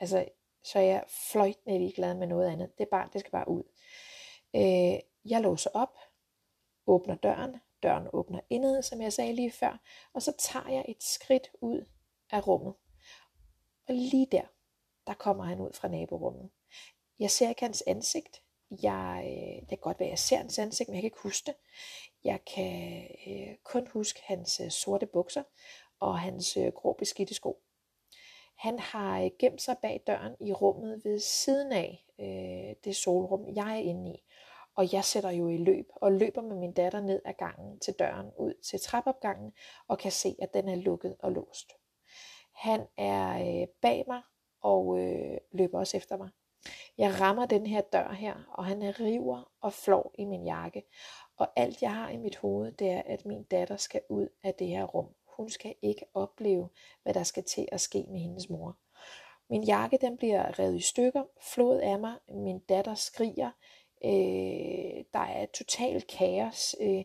Altså, 0.01 0.29
så 0.65 0.79
er 0.79 0.83
jeg 0.83 1.05
fløjtende 1.33 1.79
ligeglad 1.79 2.15
med 2.15 2.27
noget 2.27 2.51
andet. 2.51 2.79
Det 2.79 2.89
barn, 2.89 3.11
det 3.13 3.21
skal 3.21 3.31
bare 3.31 3.49
ud. 3.49 3.63
Øh, 4.55 5.01
jeg 5.31 5.41
låser 5.41 5.71
op, 5.75 5.99
åbner 6.87 7.15
døren, 7.15 7.57
døren 7.83 8.09
åbner 8.13 8.41
indad, 8.51 8.83
som 8.83 9.03
jeg 9.03 9.13
sagde 9.13 9.33
lige 9.33 9.51
før, 9.51 9.81
og 10.13 10.23
så 10.23 10.33
tager 10.39 10.69
jeg 10.69 10.85
et 10.89 11.03
skridt 11.03 11.51
ud 11.61 11.85
af 12.31 12.47
rummet. 12.47 12.75
Og 13.89 13.95
lige 13.95 14.29
der, 14.33 14.47
der 15.07 15.15
kommer 15.15 15.45
han 15.45 15.61
ud 15.61 15.73
fra 15.73 15.89
naborummet. 15.89 16.51
Jeg 17.19 17.31
ser 17.31 17.49
ikke 17.49 17.63
hans 17.63 17.83
ansigt. 17.87 18.43
Jeg, 18.83 19.25
øh, 19.25 19.61
det 19.61 19.69
kan 19.69 19.79
godt 19.79 20.01
være, 20.01 20.07
at 20.07 20.11
jeg 20.11 20.19
ser 20.19 20.37
hans 20.37 20.59
ansigt, 20.59 20.89
men 20.89 20.95
jeg 20.95 21.03
kan 21.03 21.07
ikke 21.07 21.23
huske 21.23 21.47
det. 21.47 21.55
Jeg 22.25 22.41
kan 22.55 23.03
øh, 23.27 23.57
kun 23.65 23.87
huske 23.87 24.21
hans 24.25 24.61
øh, 24.61 24.71
sorte 24.71 25.07
bukser 25.07 25.43
og 26.01 26.19
hans 26.19 26.57
øh, 26.57 26.73
grå 26.73 26.93
beskidte 26.93 27.35
sko. 27.35 27.63
Han 28.57 28.79
har 28.79 29.21
øh, 29.21 29.31
gemt 29.39 29.63
sig 29.63 29.77
bag 29.83 30.03
døren 30.07 30.37
i 30.41 30.53
rummet 30.53 31.05
ved 31.05 31.19
siden 31.19 31.73
af 31.73 32.05
øh, 32.21 32.75
det 32.85 32.97
solrum, 32.97 33.57
jeg 33.57 33.73
er 33.73 33.83
inde 33.83 34.11
i. 34.11 34.23
Og 34.77 34.93
jeg 34.93 35.05
sætter 35.05 35.31
jo 35.31 35.49
i 35.49 35.57
løb 35.57 35.87
og 35.97 36.13
løber 36.13 36.43
med 36.43 36.57
min 36.57 36.73
datter 36.73 37.01
ned 37.01 37.23
ad 37.25 37.35
gangen 37.35 37.81
til 37.81 37.95
døren 37.95 38.31
ud 38.39 38.55
til 38.71 38.81
trappeopgangen 38.81 39.53
og 39.89 39.99
kan 39.99 40.13
se, 40.13 40.37
at 40.43 40.55
den 40.55 40.69
er 40.69 40.75
lukket 40.77 41.17
og 41.19 41.33
låst. 41.33 41.73
Han 42.55 42.87
er 42.97 43.61
øh, 43.63 43.69
bag 43.83 44.05
mig 44.07 44.23
og 44.61 44.99
øh, 44.99 45.39
løber 45.53 45.79
også 45.79 45.97
efter 45.97 46.17
mig. 46.17 46.31
Jeg 46.99 47.21
rammer 47.21 47.47
den 47.47 47.67
her 47.67 47.81
dør 47.81 48.13
her, 48.13 48.35
og 48.53 48.65
han 48.65 49.01
river 49.01 49.53
og 49.61 49.73
flår 49.73 50.15
i 50.19 50.25
min 50.25 50.45
jakke. 50.45 50.83
Og 51.37 51.49
alt 51.57 51.83
jeg 51.83 51.95
har 51.95 52.11
i 52.11 52.17
mit 52.17 52.37
hoved, 52.37 52.73
det 52.73 52.91
er, 52.91 53.03
at 53.07 53.27
min 53.27 53.43
datter 53.43 53.77
skal 53.77 54.01
ud 54.09 54.29
af 54.43 54.55
det 54.55 54.67
her 54.67 54.85
rum. 54.85 55.09
Hun 55.37 55.51
skal 55.51 55.75
ikke 55.83 56.05
opleve, 56.15 56.69
hvad 57.03 57.15
der 57.15 57.23
skal 57.23 57.45
til 57.45 57.69
at 57.73 57.81
ske 57.81 58.07
med 58.09 58.21
hendes 58.21 58.51
mor. 58.51 58.77
Min 59.51 59.65
jakke 59.65 59.99
den 60.01 60.17
bliver 60.17 60.59
revet 60.59 60.77
i 60.77 60.81
stykker, 60.81 61.25
flået 61.41 61.79
af 61.79 61.99
mig, 61.99 62.15
min 62.29 62.59
datter 62.59 62.95
skriger, 62.95 63.51
øh, 64.05 65.05
der 65.13 65.19
er 65.19 65.47
total 65.55 66.03
kaos. 66.03 66.77
Øh, 66.81 67.05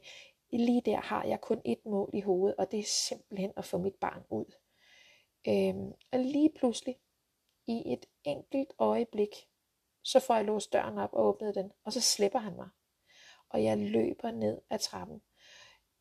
lige 0.53 0.82
der 0.82 0.98
har 0.98 1.24
jeg 1.24 1.41
kun 1.41 1.62
et 1.65 1.86
mål 1.86 2.10
i 2.13 2.22
hovedet, 2.22 2.56
og 2.58 2.72
det 2.72 2.80
er 2.80 3.08
simpelthen 3.08 3.51
at 3.58 3.65
få 3.65 3.77
mit 3.77 3.96
barn 3.96 4.24
ud. 4.30 4.46
Øh, 5.48 5.94
og 6.12 6.20
lige 6.20 6.50
pludselig, 6.56 6.96
i 7.68 7.94
et 7.94 8.06
enkelt 8.24 8.74
øjeblik, 8.80 9.48
så 10.03 10.20
får 10.20 10.36
jeg 10.36 10.46
låst 10.46 10.74
døren 10.74 10.98
op 10.98 11.13
og 11.13 11.25
åbnet 11.25 11.55
den, 11.55 11.72
og 11.86 11.93
så 11.93 12.01
slipper 12.01 12.39
han 12.39 12.55
mig. 12.55 12.70
Og 13.50 13.63
jeg 13.63 13.77
løber 13.77 14.31
ned 14.31 14.62
ad 14.70 14.79
trappen. 14.79 15.22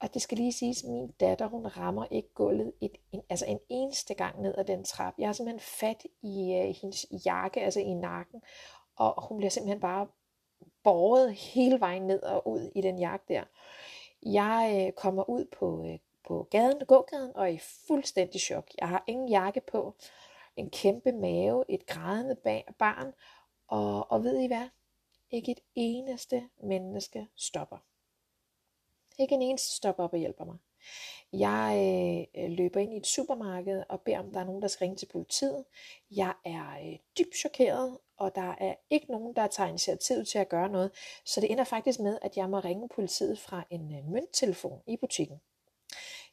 Og 0.00 0.14
det 0.14 0.22
skal 0.22 0.38
lige 0.38 0.52
siges, 0.52 0.82
at 0.82 0.90
min 0.90 1.10
datter, 1.10 1.46
hun 1.46 1.66
rammer 1.66 2.06
ikke 2.10 2.34
gulvet 2.34 2.72
et, 2.80 2.96
en, 3.12 3.22
altså 3.28 3.46
en 3.46 3.58
eneste 3.68 4.14
gang 4.14 4.42
ned 4.42 4.54
ad 4.58 4.64
den 4.64 4.84
trappe. 4.84 5.20
Jeg 5.20 5.28
har 5.28 5.32
simpelthen 5.32 5.60
fat 5.60 6.06
i 6.22 6.54
øh, 6.54 6.74
hendes 6.82 7.06
jakke, 7.26 7.60
altså 7.60 7.80
i 7.80 7.94
nakken, 7.94 8.42
og 8.96 9.28
hun 9.28 9.38
bliver 9.38 9.50
simpelthen 9.50 9.80
bare 9.80 10.06
båret 10.84 11.34
hele 11.34 11.80
vejen 11.80 12.02
ned 12.02 12.22
og 12.22 12.48
ud 12.48 12.70
i 12.74 12.80
den 12.80 12.98
jakke 12.98 13.24
der. 13.28 13.44
Jeg 14.22 14.86
øh, 14.86 14.92
kommer 14.92 15.30
ud 15.30 15.44
på, 15.58 15.84
øh, 15.86 15.98
på 16.28 16.48
gaden, 16.50 16.86
gågaden, 16.86 17.36
og 17.36 17.42
er 17.42 17.52
i 17.52 17.60
fuldstændig 17.86 18.40
chok. 18.40 18.70
Jeg 18.80 18.88
har 18.88 19.04
ingen 19.06 19.28
jakke 19.28 19.60
på, 19.60 19.96
en 20.56 20.70
kæmpe 20.70 21.12
mave, 21.12 21.64
et 21.68 21.86
grædende 21.86 22.36
barn, 22.78 23.12
og, 23.70 24.12
og 24.12 24.24
ved 24.24 24.40
I 24.40 24.46
hvad? 24.46 24.68
Ikke 25.30 25.52
et 25.52 25.60
eneste 25.74 26.48
menneske 26.62 27.28
stopper. 27.36 27.76
Ikke 29.18 29.34
en 29.34 29.42
eneste 29.42 29.76
stopper 29.76 30.04
op 30.04 30.12
og 30.12 30.18
hjælper 30.18 30.44
mig. 30.44 30.56
Jeg 31.32 32.28
øh, 32.36 32.50
løber 32.50 32.80
ind 32.80 32.94
i 32.94 32.96
et 32.96 33.06
supermarked 33.06 33.82
og 33.88 34.00
beder 34.00 34.18
om, 34.18 34.32
der 34.32 34.40
er 34.40 34.44
nogen, 34.44 34.62
der 34.62 34.68
skal 34.68 34.84
ringe 34.84 34.96
til 34.96 35.06
politiet. 35.06 35.64
Jeg 36.10 36.34
er 36.44 36.90
øh, 36.90 36.98
dybt 37.18 37.36
chokeret, 37.36 37.98
og 38.16 38.34
der 38.34 38.54
er 38.60 38.74
ikke 38.90 39.12
nogen, 39.12 39.36
der 39.36 39.46
tager 39.46 39.68
initiativ 39.68 40.24
til 40.24 40.38
at 40.38 40.48
gøre 40.48 40.68
noget. 40.68 40.90
Så 41.24 41.40
det 41.40 41.50
ender 41.50 41.64
faktisk 41.64 42.00
med, 42.00 42.18
at 42.22 42.36
jeg 42.36 42.50
må 42.50 42.58
ringe 42.58 42.88
politiet 42.88 43.38
fra 43.38 43.64
en 43.70 43.96
øh, 43.96 44.04
mønttelefon 44.04 44.82
i 44.86 44.96
butikken. 44.96 45.40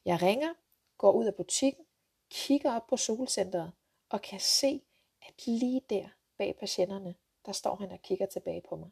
Jeg 0.06 0.22
ringer, 0.22 0.53
går 0.98 1.12
ud 1.12 1.25
af 1.25 1.36
butikken, 1.36 1.86
kigger 2.29 2.75
op 2.75 2.88
på 2.88 2.98
solcenteret 2.98 3.72
og 4.10 4.22
kan 4.22 4.39
se, 4.39 4.82
at 5.27 5.48
lige 5.48 5.82
der 5.89 6.08
bag 6.38 6.56
patienterne, 6.60 7.15
der 7.48 7.54
står 7.54 7.75
han 7.75 7.92
og 7.92 8.01
kigger 8.01 8.25
tilbage 8.25 8.62
på 8.70 8.75
mig. 8.75 8.89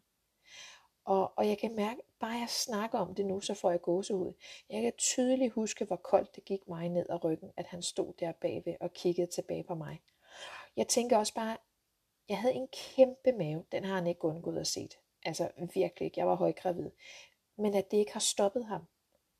Og, 1.06 1.34
og 1.38 1.48
jeg 1.48 1.58
kan 1.58 1.76
mærke, 1.76 2.02
bare 2.20 2.32
jeg 2.32 2.50
snakker 2.50 3.00
om 3.00 3.16
det 3.16 3.26
nu, 3.26 3.42
så 3.42 3.54
får 3.54 3.72
jeg 3.72 3.82
gåsehud. 3.82 4.34
Jeg 4.70 4.82
kan 4.82 4.94
tydeligt 4.98 5.54
huske, 5.54 5.86
hvor 5.86 5.96
koldt 5.96 6.36
det 6.36 6.46
gik 6.46 6.68
mig 6.68 6.90
ned 6.90 7.06
ad 7.10 7.24
ryggen, 7.24 7.52
at 7.58 7.66
han 7.66 7.82
stod 7.82 8.14
der 8.20 8.32
bagved 8.32 8.76
og 8.82 8.94
kiggede 8.94 9.28
tilbage 9.28 9.64
på 9.64 9.76
mig. 9.76 10.02
Jeg 10.78 10.88
tænker 10.88 11.18
også 11.18 11.34
bare, 11.34 11.58
jeg 12.30 12.38
havde 12.38 12.54
en 12.54 12.68
kæmpe 12.68 13.32
mave. 13.32 13.66
Den 13.72 13.84
har 13.84 13.96
han 13.96 14.08
ikke 14.08 14.26
undgået 14.26 14.60
at 14.60 14.68
se. 14.68 14.90
Altså 15.26 15.52
virkelig 15.74 16.06
ikke. 16.06 16.20
Jeg 16.20 16.28
var 16.28 16.36
højgravid. 16.36 16.92
Men 17.58 17.74
at 17.74 17.92
det 17.92 17.98
ikke 17.98 18.14
har 18.14 18.20
stoppet 18.20 18.66
ham. 18.66 18.82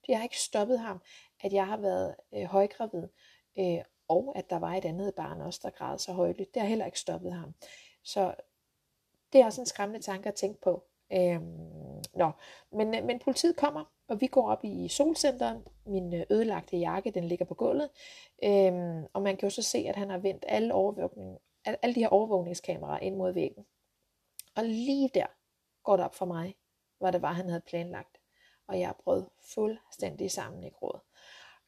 Det 0.08 0.16
har 0.16 0.24
ikke 0.24 0.40
stoppet 0.40 0.80
ham, 0.80 1.02
at 1.44 1.54
jeg 1.54 1.68
har 1.68 1.78
været 1.78 2.16
øh, 2.34 2.44
højgravid. 2.44 3.08
Øh, 3.60 3.84
og 4.08 4.34
at 4.36 4.50
der 4.50 4.60
var 4.60 4.74
et 4.74 4.86
andet 4.86 5.16
barn 5.16 5.42
også, 5.42 5.60
der 5.64 5.70
græd 5.70 5.98
så 5.98 6.14
højt. 6.14 6.38
Det 6.38 6.62
har 6.62 6.66
heller 6.66 6.86
ikke 6.86 7.00
stoppet 7.00 7.34
ham. 7.34 7.56
Så 8.04 8.36
det 9.34 9.42
er 9.42 9.46
også 9.46 9.62
en 9.62 9.68
skræmmende 9.68 10.06
tanke 10.06 10.30
at 10.30 10.36
tænke 10.36 10.62
på. 10.62 10.84
Øhm, 11.14 12.02
nå. 12.14 12.32
Men, 12.72 12.96
øh, 12.96 13.06
men 13.06 13.20
politiet 13.20 13.56
kommer, 13.56 13.84
og 14.08 14.22
vi 14.22 14.28
går 14.28 14.50
op 14.50 14.64
i 14.64 14.88
solcenteret. 14.88 15.64
Min 15.86 16.14
øh, 16.14 16.26
ødelagte 16.30 16.78
jakke, 16.78 17.12
den 17.12 17.24
ligger 17.24 17.46
på 17.46 17.54
gulvet. 17.54 17.90
Øhm, 18.44 19.06
og 19.14 19.22
man 19.22 19.38
kan 19.38 19.50
jo 19.50 19.50
så 19.50 19.62
se, 19.62 19.78
at 19.78 19.96
han 19.96 20.10
har 20.10 20.18
vendt 20.18 20.46
alle, 20.48 20.74
overvågning, 20.74 21.38
alle, 21.66 21.96
de 21.96 22.00
her 22.00 22.08
overvågningskameraer 22.08 23.00
ind 23.00 23.16
mod 23.16 23.34
væggen. 23.34 23.66
Og 24.56 24.64
lige 24.64 25.10
der 25.14 25.26
går 25.84 25.96
det 25.96 26.06
op 26.06 26.16
for 26.16 26.26
mig, 26.26 26.56
hvad 27.00 27.12
det 27.12 27.22
var, 27.22 27.32
han 27.32 27.50
havde 27.50 27.62
planlagt. 27.68 28.18
Og 28.68 28.80
jeg 28.80 28.94
brød 29.04 29.26
fuldstændig 29.54 30.32
sammen 30.32 30.64
i 30.64 30.70
gråd. 30.70 31.00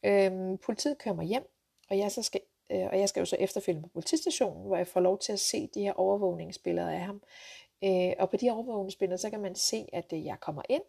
Øhm, 0.04 0.58
politiet 0.58 0.98
kører 0.98 1.16
mig 1.16 1.26
hjem, 1.26 1.52
og 1.90 1.98
jeg, 1.98 2.12
så 2.12 2.24
skal, 2.24 2.42
Øh, 2.72 2.88
og 2.92 3.00
jeg 3.00 3.10
skal 3.10 3.22
jo 3.22 3.26
så 3.26 3.36
efterfølge 3.40 3.82
på 3.82 3.88
politistationen, 3.88 4.68
hvor 4.68 4.78
jeg 4.78 4.88
får 4.88 5.00
lov 5.00 5.20
til 5.20 5.34
at 5.34 5.40
se 5.40 5.70
de 5.74 5.82
her 5.82 5.94
overvågningsbilleder 5.94 6.92
af 6.92 7.00
ham. 7.00 7.22
Øh, 7.84 8.14
og 8.20 8.30
på 8.30 8.38
de 8.38 8.52
overvågningsbilleder, 8.52 9.18
så 9.18 9.30
kan 9.30 9.40
man 9.40 9.56
se, 9.56 9.86
at 9.94 10.14
øh, 10.14 10.26
jeg 10.26 10.40
kommer 10.40 10.62
ind, 10.70 10.84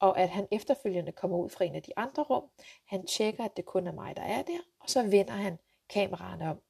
og 0.00 0.20
at 0.20 0.28
han 0.28 0.48
efterfølgende 0.50 1.12
kommer 1.12 1.38
ud 1.38 1.50
fra 1.50 1.64
en 1.64 1.74
af 1.74 1.82
de 1.82 1.92
andre 1.96 2.22
rum. 2.22 2.44
Han 2.86 3.06
tjekker, 3.06 3.44
at 3.44 3.56
det 3.56 3.64
kun 3.64 3.86
er 3.86 3.92
mig, 3.92 4.16
der 4.16 4.22
er 4.22 4.42
der, 4.42 4.58
og 4.80 4.90
så 4.90 5.02
vender 5.02 5.32
han 5.32 5.58
kameraerne 5.88 6.50
om. 6.50 6.60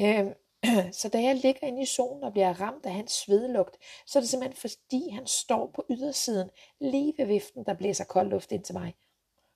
Øh, 0.00 0.34
så 1.00 1.08
da 1.08 1.22
jeg 1.22 1.36
ligger 1.36 1.66
inde 1.66 1.82
i 1.82 1.86
zonen 1.86 2.24
og 2.24 2.32
bliver 2.32 2.60
ramt 2.60 2.86
af 2.86 2.92
hans 2.92 3.12
svedlugt, 3.12 3.76
så 4.06 4.18
er 4.18 4.20
det 4.20 4.30
simpelthen 4.30 4.70
fordi, 4.70 5.10
han 5.10 5.26
står 5.26 5.70
på 5.74 5.84
ydersiden, 5.90 6.50
lige 6.80 7.14
ved 7.18 7.26
viften, 7.26 7.64
der 7.64 7.74
blæser 7.74 8.04
kold 8.04 8.28
luft 8.28 8.52
ind 8.52 8.64
til 8.64 8.74
mig. 8.74 8.94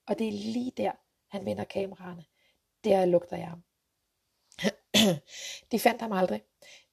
Og 0.06 0.18
det 0.18 0.28
er 0.28 0.32
lige 0.32 0.72
der, 0.76 0.92
han 1.30 1.44
vender 1.44 1.64
kameraerne. 1.64 2.24
Der 2.84 3.04
lugter 3.04 3.36
jeg 3.36 3.48
ham. 3.48 3.62
De 5.72 5.78
fandt 5.78 6.02
ham 6.02 6.12
aldrig. 6.12 6.42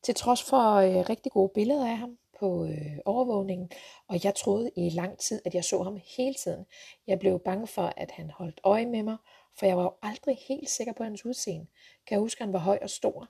Til 0.04 0.16
trods 0.16 0.44
for 0.44 0.76
øh, 0.76 1.10
rigtig 1.10 1.32
gode 1.32 1.52
billeder 1.54 1.88
af 1.88 1.98
ham 1.98 2.18
på 2.40 2.66
øh, 2.66 2.98
overvågningen, 3.06 3.72
og 4.08 4.24
jeg 4.24 4.36
troede 4.36 4.72
i 4.76 4.90
lang 4.90 5.18
tid, 5.18 5.42
at 5.46 5.56
jeg 5.56 5.64
så 5.64 5.84
ham 5.84 6.00
hele 6.18 6.34
tiden. 6.34 6.66
Jeg 7.08 7.20
blev 7.20 7.40
bange 7.40 7.68
for, 7.68 7.94
at 7.98 8.12
han 8.12 8.30
holdt 8.30 8.62
øje 8.64 8.86
med 8.86 9.04
mig, 9.04 9.18
for 9.60 9.66
jeg 9.66 9.78
var 9.78 9.84
jo 9.84 9.94
aldrig 10.02 10.38
helt 10.48 10.70
sikker 10.70 10.94
på 10.94 11.04
hans 11.04 11.26
udseende. 11.26 11.68
Kan 12.08 12.16
jeg 12.16 12.20
huske, 12.20 12.42
at 12.42 12.46
han 12.46 12.54
var 12.54 12.60
høj 12.60 12.80
og 12.82 12.90
stor? 12.90 13.30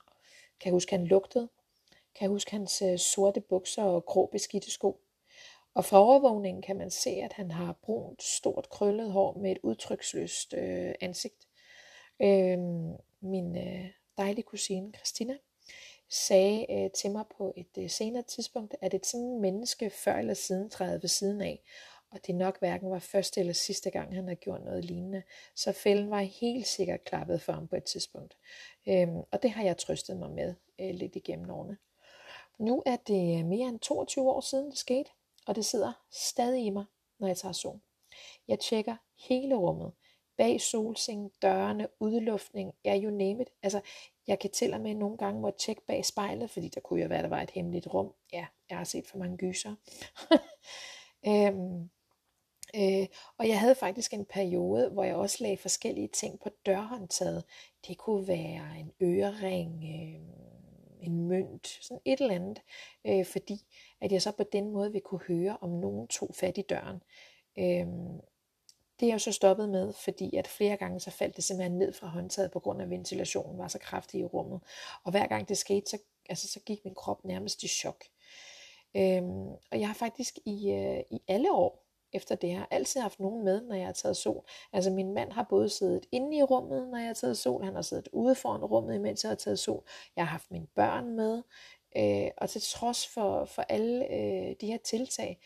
Kan 0.59 0.69
jeg 0.69 0.73
huske, 0.73 0.93
at 0.93 0.99
han 0.99 1.07
lugtede? 1.07 1.49
Kan 2.15 2.21
jeg 2.21 2.29
huske 2.29 2.51
hans 2.51 2.81
øh, 2.81 2.99
sorte 2.99 3.41
bukser 3.41 3.83
og 3.83 4.05
grå 4.05 4.25
beskidte 4.25 4.71
sko? 4.71 4.99
Og 5.73 5.85
fra 5.85 5.99
overvågningen 5.99 6.61
kan 6.61 6.77
man 6.77 6.91
se, 6.91 7.09
at 7.09 7.33
han 7.33 7.51
har 7.51 7.79
brunt, 7.81 8.23
stort 8.23 8.69
krøllet 8.69 9.11
hår 9.11 9.37
med 9.41 9.51
et 9.51 9.59
udtryksløst 9.63 10.53
øh, 10.53 10.93
ansigt. 11.01 11.47
Øh, 12.21 12.57
min 13.21 13.57
øh, 13.57 13.85
dejlige 14.19 14.43
kusine 14.43 14.91
Christina 14.93 15.37
sagde 16.09 16.65
øh, 16.69 16.91
til 16.91 17.11
mig 17.11 17.25
på 17.37 17.53
et 17.57 17.77
øh, 17.77 17.89
senere 17.89 18.23
tidspunkt, 18.23 18.75
at 18.81 18.93
et 18.93 19.05
sådan 19.05 19.41
menneske 19.41 19.89
før 19.89 20.15
eller 20.15 20.33
siden 20.33 20.69
træder 20.69 20.99
ved 20.99 21.09
siden 21.09 21.41
af, 21.41 21.63
og 22.11 22.19
det 22.27 22.35
nok 22.35 22.59
hverken 22.59 22.91
var 22.91 22.99
første 22.99 23.39
eller 23.39 23.53
sidste 23.53 23.89
gang, 23.89 24.15
han 24.15 24.27
har 24.27 24.35
gjort 24.35 24.63
noget 24.63 24.85
lignende. 24.85 25.23
Så 25.55 25.71
fælden 25.71 26.09
var 26.09 26.21
helt 26.21 26.67
sikkert 26.67 27.03
klappet 27.03 27.41
for 27.41 27.53
ham 27.53 27.67
på 27.67 27.75
et 27.75 27.83
tidspunkt. 27.83 28.37
Øhm, 28.87 29.17
og 29.31 29.43
det 29.43 29.51
har 29.51 29.63
jeg 29.63 29.77
trøstet 29.77 30.17
mig 30.17 30.31
med 30.31 30.55
øh, 30.79 30.95
lidt 30.95 31.15
igennem 31.15 31.49
årene. 31.49 31.77
Nu 32.57 32.83
er 32.85 32.95
det 32.95 33.39
øh, 33.39 33.45
mere 33.45 33.69
end 33.69 33.79
22 33.79 34.29
år 34.29 34.41
siden 34.41 34.71
det 34.71 34.77
skete, 34.77 35.09
og 35.47 35.55
det 35.55 35.65
sidder 35.65 36.05
stadig 36.11 36.65
i 36.65 36.69
mig, 36.69 36.85
når 37.19 37.27
jeg 37.27 37.37
tager 37.37 37.53
sol. 37.53 37.79
Jeg 38.47 38.59
tjekker 38.59 38.95
hele 39.27 39.55
rummet. 39.55 39.91
Bag 40.39 40.61
solseng, 40.61 41.31
dørene, 41.41 41.87
udluftning, 41.99 42.73
ja, 42.85 42.99
you 43.03 43.11
name 43.11 43.41
it. 43.41 43.49
Altså, 43.63 43.81
jeg 44.27 44.39
kan 44.39 44.51
til 44.51 44.73
og 44.73 44.81
med 44.81 44.93
nogle 44.93 45.17
gange 45.17 45.41
måtte 45.41 45.59
tjekke 45.59 45.81
bag 45.87 46.05
spejlet, 46.05 46.49
fordi 46.49 46.69
der 46.69 46.81
kunne 46.81 47.01
jo 47.01 47.07
være, 47.07 47.23
der 47.23 47.29
var 47.29 47.41
et 47.41 47.51
hemmeligt 47.51 47.87
rum. 47.87 48.13
Ja, 48.33 48.45
jeg 48.69 48.77
har 48.77 48.85
set 48.85 49.07
for 49.07 49.17
mange 49.17 49.37
gyser. 49.37 49.75
øhm, 51.29 51.89
øh, 52.75 53.07
og 53.37 53.47
jeg 53.47 53.59
havde 53.59 53.75
faktisk 53.75 54.13
en 54.13 54.25
periode, 54.25 54.89
hvor 54.89 55.03
jeg 55.03 55.15
også 55.15 55.37
lagde 55.41 55.57
forskellige 55.57 56.07
ting 56.07 56.39
på 56.39 56.49
dørhåndtaget. 56.65 57.43
Det 57.87 57.97
kunne 57.97 58.27
være 58.27 58.79
en 58.79 58.91
ørering, 59.01 59.83
øh, 59.83 60.21
en 61.01 61.27
mønt, 61.27 61.67
sådan 61.67 62.01
et 62.05 62.21
eller 62.21 62.35
andet, 62.35 62.61
øh, 63.07 63.25
fordi 63.25 63.65
at 64.01 64.11
jeg 64.11 64.21
så 64.21 64.31
på 64.31 64.43
den 64.43 64.71
måde 64.71 64.91
ville 64.91 65.05
kunne 65.05 65.21
høre, 65.27 65.57
om 65.61 65.69
nogen 65.69 66.07
tog 66.07 66.35
fat 66.35 66.57
i 66.57 66.61
døren. 66.61 67.03
Øh, 67.59 67.87
det 68.99 69.05
er 69.05 69.11
jeg 69.11 69.21
så 69.21 69.31
stoppet 69.31 69.69
med, 69.69 69.93
fordi 69.93 70.35
at 70.35 70.47
flere 70.47 70.77
gange 70.77 70.99
så 70.99 71.11
faldt 71.11 71.35
det 71.35 71.43
simpelthen 71.43 71.77
ned 71.77 71.93
fra 71.93 72.07
håndtaget, 72.07 72.51
på 72.51 72.59
grund 72.59 72.81
af 72.81 72.89
ventilationen 72.89 73.57
var 73.57 73.67
så 73.67 73.79
kraftig 73.79 74.19
i 74.19 74.25
rummet. 74.25 74.61
Og 75.03 75.11
hver 75.11 75.27
gang 75.27 75.49
det 75.49 75.57
skete, 75.57 75.89
så, 75.89 75.97
altså, 76.29 76.47
så 76.47 76.59
gik 76.59 76.79
min 76.85 76.95
krop 76.95 77.25
nærmest 77.25 77.63
i 77.63 77.67
chok. 77.67 78.03
Øhm, 78.97 79.47
og 79.71 79.79
jeg 79.79 79.87
har 79.87 79.93
faktisk 79.93 80.37
i, 80.45 80.71
øh, 80.71 80.99
i 81.11 81.21
alle 81.27 81.51
år 81.51 81.85
efter 82.13 82.35
det 82.35 82.49
her 82.49 82.65
altid 82.71 83.01
haft 83.01 83.19
nogen 83.19 83.45
med, 83.45 83.61
når 83.61 83.75
jeg 83.75 83.85
har 83.85 83.93
taget 83.93 84.17
sol. 84.17 84.45
Altså 84.73 84.91
min 84.91 85.13
mand 85.13 85.31
har 85.31 85.47
både 85.49 85.69
siddet 85.69 86.05
inde 86.11 86.37
i 86.37 86.43
rummet, 86.43 86.87
når 86.87 86.97
jeg 86.97 87.07
har 87.07 87.13
taget 87.13 87.37
sol, 87.37 87.63
han 87.63 87.75
har 87.75 87.81
siddet 87.81 88.07
ude 88.13 88.35
foran 88.35 88.65
rummet, 88.65 88.95
imens 88.95 89.23
jeg 89.23 89.29
har 89.29 89.35
taget 89.35 89.59
sol. 89.59 89.83
Jeg 90.15 90.23
har 90.25 90.31
haft 90.31 90.51
mine 90.51 90.67
børn 90.75 91.15
med, 91.15 91.43
øh, 91.97 92.31
og 92.37 92.49
til 92.49 92.61
trods 92.61 93.07
for, 93.07 93.45
for 93.45 93.61
alle 93.61 94.13
øh, 94.13 94.55
de 94.61 94.67
her 94.67 94.77
tiltag, 94.77 95.39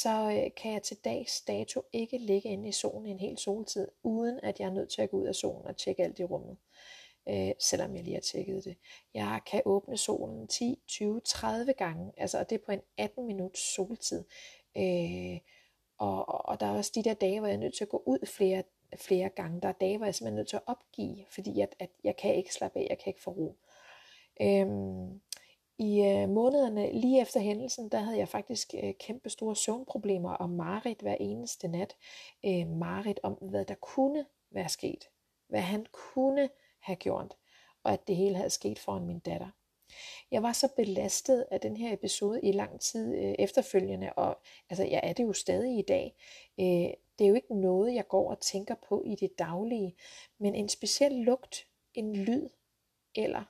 så 0.00 0.42
øh, 0.44 0.50
kan 0.56 0.72
jeg 0.72 0.82
til 0.82 0.96
dags 1.04 1.40
dato 1.40 1.82
ikke 1.92 2.18
ligge 2.18 2.48
inde 2.48 2.68
i 2.68 2.72
solen 2.72 3.06
en 3.06 3.20
hel 3.20 3.38
soltid, 3.38 3.88
uden 4.02 4.40
at 4.42 4.60
jeg 4.60 4.66
er 4.66 4.72
nødt 4.72 4.90
til 4.90 5.02
at 5.02 5.10
gå 5.10 5.16
ud 5.16 5.26
af 5.26 5.34
solen 5.34 5.66
og 5.66 5.76
tjekke 5.76 6.04
alt 6.04 6.18
i 6.18 6.24
rummet. 6.24 6.56
Øh, 7.28 7.52
selvom 7.58 7.96
jeg 7.96 8.04
lige 8.04 8.14
har 8.14 8.20
tjekket 8.20 8.64
det. 8.64 8.76
Jeg 9.14 9.40
kan 9.50 9.62
åbne 9.64 9.96
solen 9.96 10.48
10, 10.48 10.78
20, 10.88 11.20
30 11.24 11.72
gange, 11.72 12.12
altså, 12.16 12.38
og 12.38 12.50
det 12.50 12.60
er 12.60 12.64
på 12.66 12.72
en 12.72 12.80
18 12.98 13.26
minuts 13.26 13.74
soltid. 13.74 14.24
Øh, 14.76 15.38
og, 15.98 16.28
og, 16.28 16.48
og 16.48 16.60
der 16.60 16.66
er 16.66 16.76
også 16.76 16.92
de 16.94 17.04
der 17.04 17.14
dage, 17.14 17.38
hvor 17.38 17.48
jeg 17.48 17.54
er 17.54 17.60
nødt 17.60 17.74
til 17.74 17.84
at 17.84 17.90
gå 17.90 18.02
ud 18.06 18.26
flere, 18.26 18.62
flere 18.96 19.28
gange. 19.28 19.60
Der 19.60 19.68
er 19.68 19.72
dage, 19.72 19.96
hvor 19.96 20.06
jeg 20.06 20.14
simpelthen 20.14 20.38
er 20.38 20.40
nødt 20.40 20.48
til 20.48 20.56
at 20.56 20.62
opgive, 20.66 21.24
fordi 21.30 21.60
at, 21.60 21.74
at 21.78 21.90
jeg 22.04 22.16
kan 22.16 22.34
ikke 22.34 22.54
slappe 22.54 22.78
af, 22.78 22.86
jeg 22.90 22.98
kan 22.98 23.10
ikke 23.10 23.22
få 23.22 23.30
ro. 23.30 23.56
Øhm, 24.40 25.20
i 25.78 26.00
øh, 26.00 26.28
månederne 26.28 26.92
lige 26.92 27.20
efter 27.20 27.40
hændelsen, 27.40 27.88
der 27.88 27.98
havde 27.98 28.18
jeg 28.18 28.28
faktisk 28.28 28.74
øh, 28.82 28.94
kæmpe 29.00 29.30
store 29.30 29.56
søvnproblemer 29.56 30.32
og 30.32 30.50
mareridt 30.50 31.00
hver 31.00 31.16
eneste 31.20 31.68
nat. 31.68 31.96
Øh, 32.44 32.68
Marit 32.68 33.20
om, 33.22 33.32
hvad 33.32 33.64
der 33.64 33.74
kunne 33.74 34.26
være 34.50 34.68
sket. 34.68 35.08
Hvad 35.48 35.60
han 35.60 35.86
kunne 35.92 36.48
have 36.80 36.96
gjort. 36.96 37.34
Og 37.84 37.92
at 37.92 38.08
det 38.08 38.16
hele 38.16 38.36
havde 38.36 38.50
sket 38.50 38.78
foran 38.78 39.06
min 39.06 39.18
datter. 39.18 39.48
Jeg 40.30 40.42
var 40.42 40.52
så 40.52 40.68
belastet 40.76 41.46
af 41.50 41.60
den 41.60 41.76
her 41.76 41.92
episode 41.92 42.40
i 42.42 42.52
lang 42.52 42.80
tid 42.80 43.14
øh, 43.14 43.34
efterfølgende, 43.38 44.12
og 44.12 44.38
altså, 44.70 44.84
jeg 44.84 45.00
er 45.02 45.12
det 45.12 45.24
jo 45.24 45.32
stadig 45.32 45.78
i 45.78 45.82
dag. 45.82 46.14
Øh, 46.60 46.94
det 47.18 47.24
er 47.24 47.28
jo 47.28 47.34
ikke 47.34 47.60
noget, 47.60 47.94
jeg 47.94 48.08
går 48.08 48.30
og 48.30 48.40
tænker 48.40 48.74
på 48.88 49.02
i 49.06 49.14
det 49.14 49.38
daglige, 49.38 49.96
men 50.38 50.54
en 50.54 50.68
speciel 50.68 51.12
lugt, 51.12 51.66
en 51.94 52.16
lyd, 52.16 52.48
eller 53.14 53.44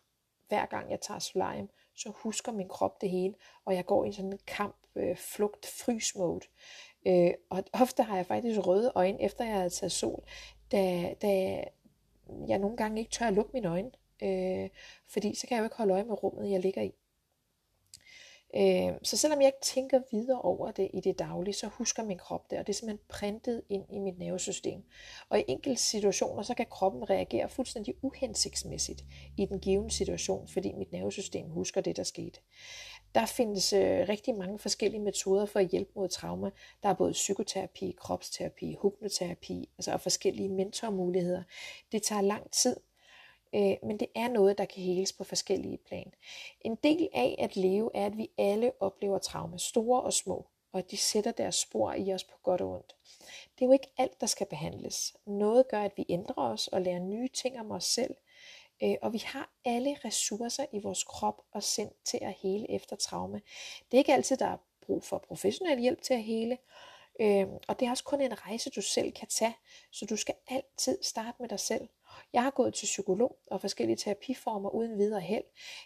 hver 0.48 0.66
gang 0.66 0.90
jeg 0.90 1.00
tager 1.00 1.20
solarium, 1.20 1.70
så 1.96 2.12
husker 2.14 2.52
min 2.52 2.68
krop 2.68 3.00
det 3.00 3.10
hele, 3.10 3.34
og 3.64 3.74
jeg 3.74 3.86
går 3.86 4.04
i 4.04 4.12
sådan 4.12 4.32
en 4.32 4.38
kamp, 4.46 4.76
øh, 4.96 5.16
flugt, 5.16 5.66
frys 5.66 6.14
mode. 6.16 6.46
Øh, 7.06 7.30
og 7.50 7.64
ofte 7.72 8.02
har 8.02 8.16
jeg 8.16 8.26
faktisk 8.26 8.66
røde 8.66 8.92
øjne, 8.94 9.22
efter 9.22 9.44
jeg 9.44 9.54
har 9.54 9.68
taget 9.68 9.92
sol, 9.92 10.24
da, 10.72 11.14
da 11.22 11.64
jeg 12.48 12.58
nogle 12.58 12.76
gange 12.76 13.00
ikke 13.00 13.10
tør 13.10 13.26
at 13.26 13.34
lukke 13.34 13.50
mine 13.54 13.68
øjne, 13.68 13.90
øh, 14.22 14.70
fordi 15.08 15.34
så 15.34 15.46
kan 15.46 15.54
jeg 15.54 15.60
jo 15.60 15.66
ikke 15.66 15.76
holde 15.76 15.94
øje 15.94 16.04
med 16.04 16.22
rummet, 16.22 16.50
jeg 16.50 16.60
ligger 16.60 16.82
i. 16.82 16.94
Øh, 18.56 18.92
så 19.02 19.16
selvom 19.16 19.40
jeg 19.40 19.46
ikke 19.46 19.62
tænker 19.62 20.00
videre 20.10 20.40
over 20.40 20.70
det 20.70 20.90
i 20.94 21.00
det 21.00 21.18
daglige, 21.18 21.54
så 21.54 21.66
husker 21.66 22.02
min 22.02 22.18
krop 22.18 22.50
det, 22.50 22.58
og 22.58 22.66
det 22.66 22.72
er 22.72 22.76
simpelthen 22.76 23.06
printet 23.08 23.62
ind 23.68 23.84
i 23.92 23.98
mit 23.98 24.18
nervesystem. 24.18 24.82
Og 25.28 25.38
i 25.38 25.44
enkelte 25.48 25.82
situationer, 25.82 26.42
så 26.42 26.54
kan 26.54 26.66
kroppen 26.70 27.10
reagere 27.10 27.48
fuldstændig 27.48 27.94
uhensigtsmæssigt 28.02 29.04
i 29.36 29.46
den 29.46 29.60
givende 29.60 29.90
situation, 29.90 30.48
fordi 30.48 30.72
mit 30.72 30.92
nervesystem 30.92 31.50
husker 31.50 31.80
det, 31.80 31.96
der 31.96 32.02
skete. 32.02 32.40
Der 33.14 33.26
findes 33.26 33.72
øh, 33.72 34.08
rigtig 34.08 34.34
mange 34.34 34.58
forskellige 34.58 35.00
metoder 35.00 35.46
for 35.46 35.60
at 35.60 35.68
hjælpe 35.68 35.90
mod 35.96 36.08
trauma. 36.08 36.50
Der 36.82 36.88
er 36.88 36.94
både 36.94 37.12
psykoterapi, 37.12 37.94
kropsterapi, 37.98 38.76
hypnoterapi, 38.82 39.68
altså 39.78 39.92
og 39.92 40.00
forskellige 40.00 40.48
mentormuligheder. 40.48 41.42
Det 41.92 42.02
tager 42.02 42.22
lang 42.22 42.50
tid, 42.50 42.76
øh, 43.54 43.76
men 43.82 44.00
det 44.00 44.08
er 44.14 44.28
noget, 44.28 44.58
der 44.58 44.64
kan 44.64 44.82
heles 44.82 45.12
på 45.12 45.24
forskellige 45.24 45.78
plan. 45.78 46.12
En 46.60 46.74
del 46.82 47.08
af 47.14 47.36
at 47.38 47.56
leve 47.56 47.90
er, 47.94 48.06
at 48.06 48.16
vi 48.16 48.30
alle 48.38 48.72
oplever 48.80 49.18
traumer, 49.18 49.56
store 49.56 50.02
og 50.02 50.12
små, 50.12 50.46
og 50.72 50.78
at 50.78 50.90
de 50.90 50.96
sætter 50.96 51.32
deres 51.32 51.54
spor 51.54 51.92
i 51.92 52.12
os 52.12 52.24
på 52.24 52.36
godt 52.42 52.60
og 52.60 52.70
ondt. 52.74 52.96
Det 53.54 53.64
er 53.64 53.66
jo 53.66 53.72
ikke 53.72 53.92
alt, 53.98 54.20
der 54.20 54.26
skal 54.26 54.46
behandles. 54.46 55.14
Noget 55.26 55.68
gør, 55.68 55.82
at 55.82 55.92
vi 55.96 56.06
ændrer 56.08 56.52
os 56.52 56.68
og 56.68 56.82
lærer 56.82 56.98
nye 56.98 57.28
ting 57.28 57.60
om 57.60 57.70
os 57.70 57.84
selv, 57.84 58.14
øh, 58.82 58.96
og 59.02 59.12
vi 59.12 59.22
har 59.26 59.52
alle 59.64 59.96
ressourcer 60.04 60.66
i 60.72 60.78
vores 60.78 61.04
krop 61.04 61.42
og 61.52 61.62
sind 61.62 61.90
til 62.04 62.18
at 62.22 62.34
hele 62.42 62.70
efter 62.70 62.96
traume. 62.96 63.40
Det 63.90 63.96
er 63.96 63.98
ikke 63.98 64.12
altid, 64.12 64.36
der 64.36 64.46
er 64.46 64.56
brug 64.86 65.04
for 65.04 65.18
professionel 65.18 65.78
hjælp 65.80 66.02
til 66.02 66.14
at 66.14 66.22
hele, 66.22 66.58
øh, 67.20 67.46
og 67.68 67.80
det 67.80 67.86
er 67.86 67.90
også 67.90 68.04
kun 68.04 68.20
en 68.20 68.46
rejse, 68.46 68.70
du 68.70 68.82
selv 68.82 69.12
kan 69.12 69.28
tage, 69.28 69.56
så 69.90 70.06
du 70.06 70.16
skal 70.16 70.34
altid 70.48 70.98
starte 71.02 71.36
med 71.40 71.48
dig 71.48 71.60
selv. 71.60 71.88
Jeg 72.32 72.42
har 72.42 72.50
gået 72.50 72.74
til 72.74 72.84
psykolog 72.84 73.38
og 73.50 73.60
forskellige 73.60 73.96
terapiformer 73.96 74.70
uden 74.70 74.98
videre 74.98 75.20
held. 75.20 75.44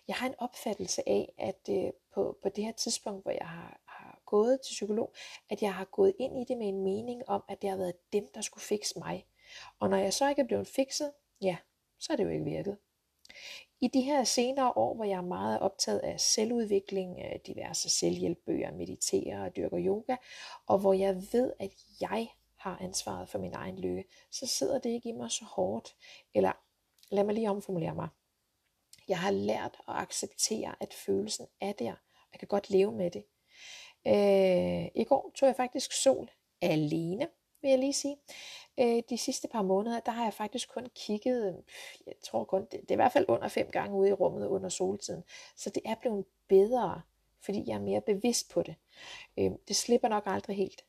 Jeg 0.08 0.16
har 0.16 0.26
en 0.26 0.34
opfattelse 0.38 1.08
af, 1.08 1.32
at 1.38 1.68
øh, 1.70 1.90
på, 2.14 2.38
på 2.42 2.48
det 2.48 2.64
her 2.64 2.72
tidspunkt, 2.72 3.22
hvor 3.24 3.30
jeg 3.30 3.48
har, 3.48 3.80
har 3.86 4.20
gået 4.26 4.60
til 4.60 4.72
psykolog, 4.72 5.14
at 5.50 5.62
jeg 5.62 5.74
har 5.74 5.84
gået 5.84 6.14
ind 6.18 6.38
i 6.38 6.44
det 6.48 6.58
med 6.58 6.68
en 6.68 6.84
mening 6.84 7.28
om, 7.28 7.42
at 7.48 7.62
det 7.62 7.70
har 7.70 7.76
været 7.76 8.12
dem, 8.12 8.26
der 8.34 8.40
skulle 8.40 8.64
fikse 8.64 8.98
mig. 8.98 9.26
Og 9.80 9.90
når 9.90 9.96
jeg 9.96 10.12
så 10.12 10.28
ikke 10.28 10.42
er 10.42 10.46
blevet 10.46 10.66
fikset, 10.66 11.12
ja, 11.42 11.56
så 11.98 12.12
er 12.12 12.16
det 12.16 12.24
jo 12.24 12.28
ikke 12.28 12.44
virket. 12.44 12.76
I 13.80 13.88
de 13.88 14.00
her 14.00 14.24
senere 14.24 14.72
år, 14.76 14.94
hvor 14.94 15.04
jeg 15.04 15.16
er 15.16 15.22
meget 15.22 15.60
optaget 15.60 15.98
af 15.98 16.20
selvudvikling, 16.20 17.18
øh, 17.18 17.38
diverse 17.46 17.90
selvhjælpbøger, 17.90 18.72
mediterer 18.72 19.44
og 19.44 19.56
dyrker 19.56 19.78
yoga, 19.80 20.16
og 20.66 20.78
hvor 20.78 20.92
jeg 20.92 21.16
ved, 21.32 21.52
at 21.60 21.70
jeg 22.00 22.28
har 22.66 22.78
ansvaret 22.80 23.28
for 23.28 23.38
min 23.38 23.54
egen 23.54 23.78
lykke, 23.78 24.04
så 24.30 24.46
sidder 24.46 24.78
det 24.78 24.90
ikke 24.90 25.08
i 25.08 25.12
mig 25.12 25.30
så 25.30 25.44
hårdt. 25.44 25.96
Eller 26.34 26.52
lad 27.10 27.24
mig 27.24 27.34
lige 27.34 27.50
omformulere 27.50 27.94
mig. 27.94 28.08
Jeg 29.08 29.18
har 29.18 29.30
lært 29.30 29.76
at 29.88 29.94
acceptere, 29.94 30.74
at 30.80 30.94
følelsen 30.94 31.46
er 31.60 31.72
der. 31.72 31.94
Jeg 32.32 32.38
kan 32.38 32.48
godt 32.48 32.70
leve 32.70 32.92
med 32.92 33.10
det. 33.10 33.24
Øh, 34.06 34.90
I 34.94 35.04
går 35.04 35.30
tog 35.34 35.46
jeg 35.46 35.56
faktisk 35.56 35.92
sol 35.92 36.30
alene, 36.60 37.28
vil 37.62 37.68
jeg 37.68 37.78
lige 37.78 37.92
sige. 37.92 38.16
Øh, 38.80 39.02
de 39.10 39.18
sidste 39.18 39.48
par 39.48 39.62
måneder, 39.62 40.00
der 40.00 40.12
har 40.12 40.24
jeg 40.24 40.34
faktisk 40.34 40.68
kun 40.72 40.86
kigget, 40.94 41.64
jeg 42.06 42.14
tror 42.24 42.44
kun, 42.44 42.62
det, 42.62 42.80
det 42.80 42.90
er 42.90 42.94
i 42.94 42.96
hvert 42.96 43.12
fald 43.12 43.24
under 43.28 43.48
fem 43.48 43.70
gange 43.70 43.96
ude 43.96 44.08
i 44.08 44.12
rummet 44.12 44.46
under 44.46 44.68
soltiden. 44.68 45.24
Så 45.56 45.70
det 45.70 45.82
er 45.84 45.94
blevet 45.94 46.24
bedre, 46.48 47.02
fordi 47.40 47.64
jeg 47.66 47.74
er 47.74 47.80
mere 47.80 48.00
bevidst 48.00 48.50
på 48.50 48.62
det. 48.62 48.74
Øh, 49.38 49.50
det 49.68 49.76
slipper 49.76 50.08
nok 50.08 50.22
aldrig 50.26 50.56
helt. 50.56 50.84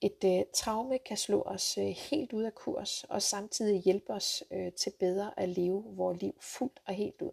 Et 0.00 0.24
øh, 0.24 0.44
traume 0.54 0.98
kan 0.98 1.16
slå 1.16 1.42
os 1.42 1.78
øh, 1.78 1.84
helt 1.84 2.32
ud 2.32 2.42
af 2.42 2.54
kurs 2.54 3.04
og 3.04 3.22
samtidig 3.22 3.82
hjælpe 3.82 4.12
os 4.12 4.44
øh, 4.50 4.72
til 4.72 4.92
bedre 4.98 5.40
at 5.40 5.48
leve 5.48 5.84
vores 5.86 6.20
liv 6.20 6.34
fuldt 6.40 6.80
og 6.86 6.94
helt 6.94 7.22
ud. 7.22 7.30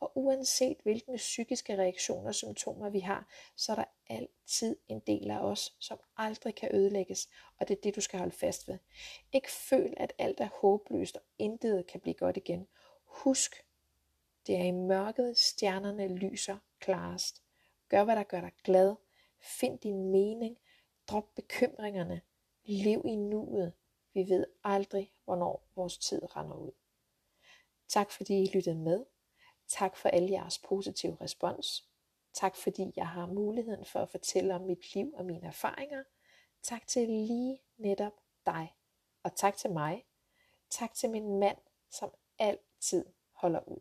Og 0.00 0.12
uanset 0.14 0.76
hvilke 0.82 1.16
psykiske 1.16 1.78
reaktioner 1.78 2.28
og 2.28 2.34
symptomer 2.34 2.90
vi 2.90 3.00
har, 3.00 3.28
så 3.56 3.72
er 3.72 3.76
der 3.76 3.84
altid 4.08 4.76
en 4.88 5.00
del 5.00 5.30
af 5.30 5.38
os, 5.38 5.74
som 5.78 5.98
aldrig 6.16 6.54
kan 6.54 6.74
ødelægges, 6.74 7.28
og 7.58 7.68
det 7.68 7.76
er 7.76 7.80
det, 7.82 7.96
du 7.96 8.00
skal 8.00 8.18
holde 8.18 8.34
fast 8.34 8.68
ved. 8.68 8.78
Ikke 9.32 9.50
føl, 9.50 9.94
at 9.96 10.12
alt 10.18 10.40
er 10.40 10.48
håbløst, 10.60 11.16
og 11.16 11.22
intet 11.38 11.86
kan 11.86 12.00
blive 12.00 12.14
godt 12.14 12.36
igen. 12.36 12.66
Husk, 13.04 13.64
det 14.46 14.56
er 14.56 14.64
i 14.64 14.70
mørket, 14.70 15.38
stjernerne 15.38 16.16
lyser 16.16 16.56
klarest. 16.80 17.42
Gør, 17.88 18.04
hvad 18.04 18.16
der 18.16 18.22
gør 18.22 18.40
dig 18.40 18.52
glad. 18.64 18.94
Find 19.40 19.78
din 19.78 20.10
mening, 20.10 20.56
Drop 21.08 21.34
bekymringerne. 21.34 22.20
Lev 22.64 23.02
i 23.04 23.16
nuet. 23.16 23.72
Vi 24.14 24.28
ved 24.28 24.46
aldrig, 24.64 25.12
hvornår 25.24 25.62
vores 25.76 25.98
tid 25.98 26.36
render 26.36 26.56
ud. 26.56 26.72
Tak 27.88 28.10
fordi 28.10 28.42
I 28.42 28.50
lyttede 28.54 28.78
med. 28.78 29.04
Tak 29.68 29.96
for 29.96 30.08
alle 30.08 30.30
jeres 30.30 30.58
positive 30.58 31.16
respons. 31.20 31.88
Tak 32.32 32.56
fordi 32.56 32.92
jeg 32.96 33.08
har 33.08 33.26
muligheden 33.26 33.84
for 33.84 34.00
at 34.00 34.10
fortælle 34.10 34.54
om 34.54 34.60
mit 34.60 34.94
liv 34.94 35.14
og 35.16 35.24
mine 35.24 35.46
erfaringer. 35.46 36.04
Tak 36.62 36.86
til 36.86 37.08
lige 37.08 37.62
netop 37.76 38.12
dig. 38.46 38.74
Og 39.22 39.36
tak 39.36 39.56
til 39.56 39.70
mig. 39.70 40.04
Tak 40.70 40.94
til 40.94 41.10
min 41.10 41.38
mand, 41.38 41.58
som 41.90 42.10
altid 42.38 43.04
holder 43.32 43.68
ud. 43.68 43.80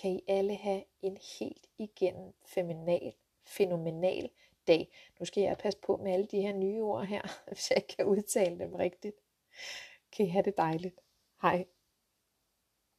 Kan 0.00 0.10
I 0.10 0.22
alle 0.28 0.56
have 0.56 0.84
en 1.02 1.18
helt 1.38 1.66
igennem 1.78 2.32
fenomenal, 2.46 3.14
fænomenal 3.42 4.30
dag. 4.70 4.88
Nu 5.18 5.24
skal 5.26 5.42
jeg 5.42 5.58
passe 5.58 5.78
på 5.86 5.96
med 5.96 6.12
alle 6.12 6.26
de 6.26 6.40
her 6.40 6.52
nye 6.52 6.82
ord 6.82 7.06
her, 7.06 7.22
hvis 7.48 7.70
jeg 7.70 7.76
ikke 7.76 7.96
kan 7.96 8.06
udtale 8.06 8.58
dem 8.58 8.74
rigtigt. 8.74 9.16
Kan 10.12 10.26
I 10.26 10.28
have 10.28 10.42
det 10.42 10.56
dejligt. 10.56 11.00
Hej. 11.42 11.66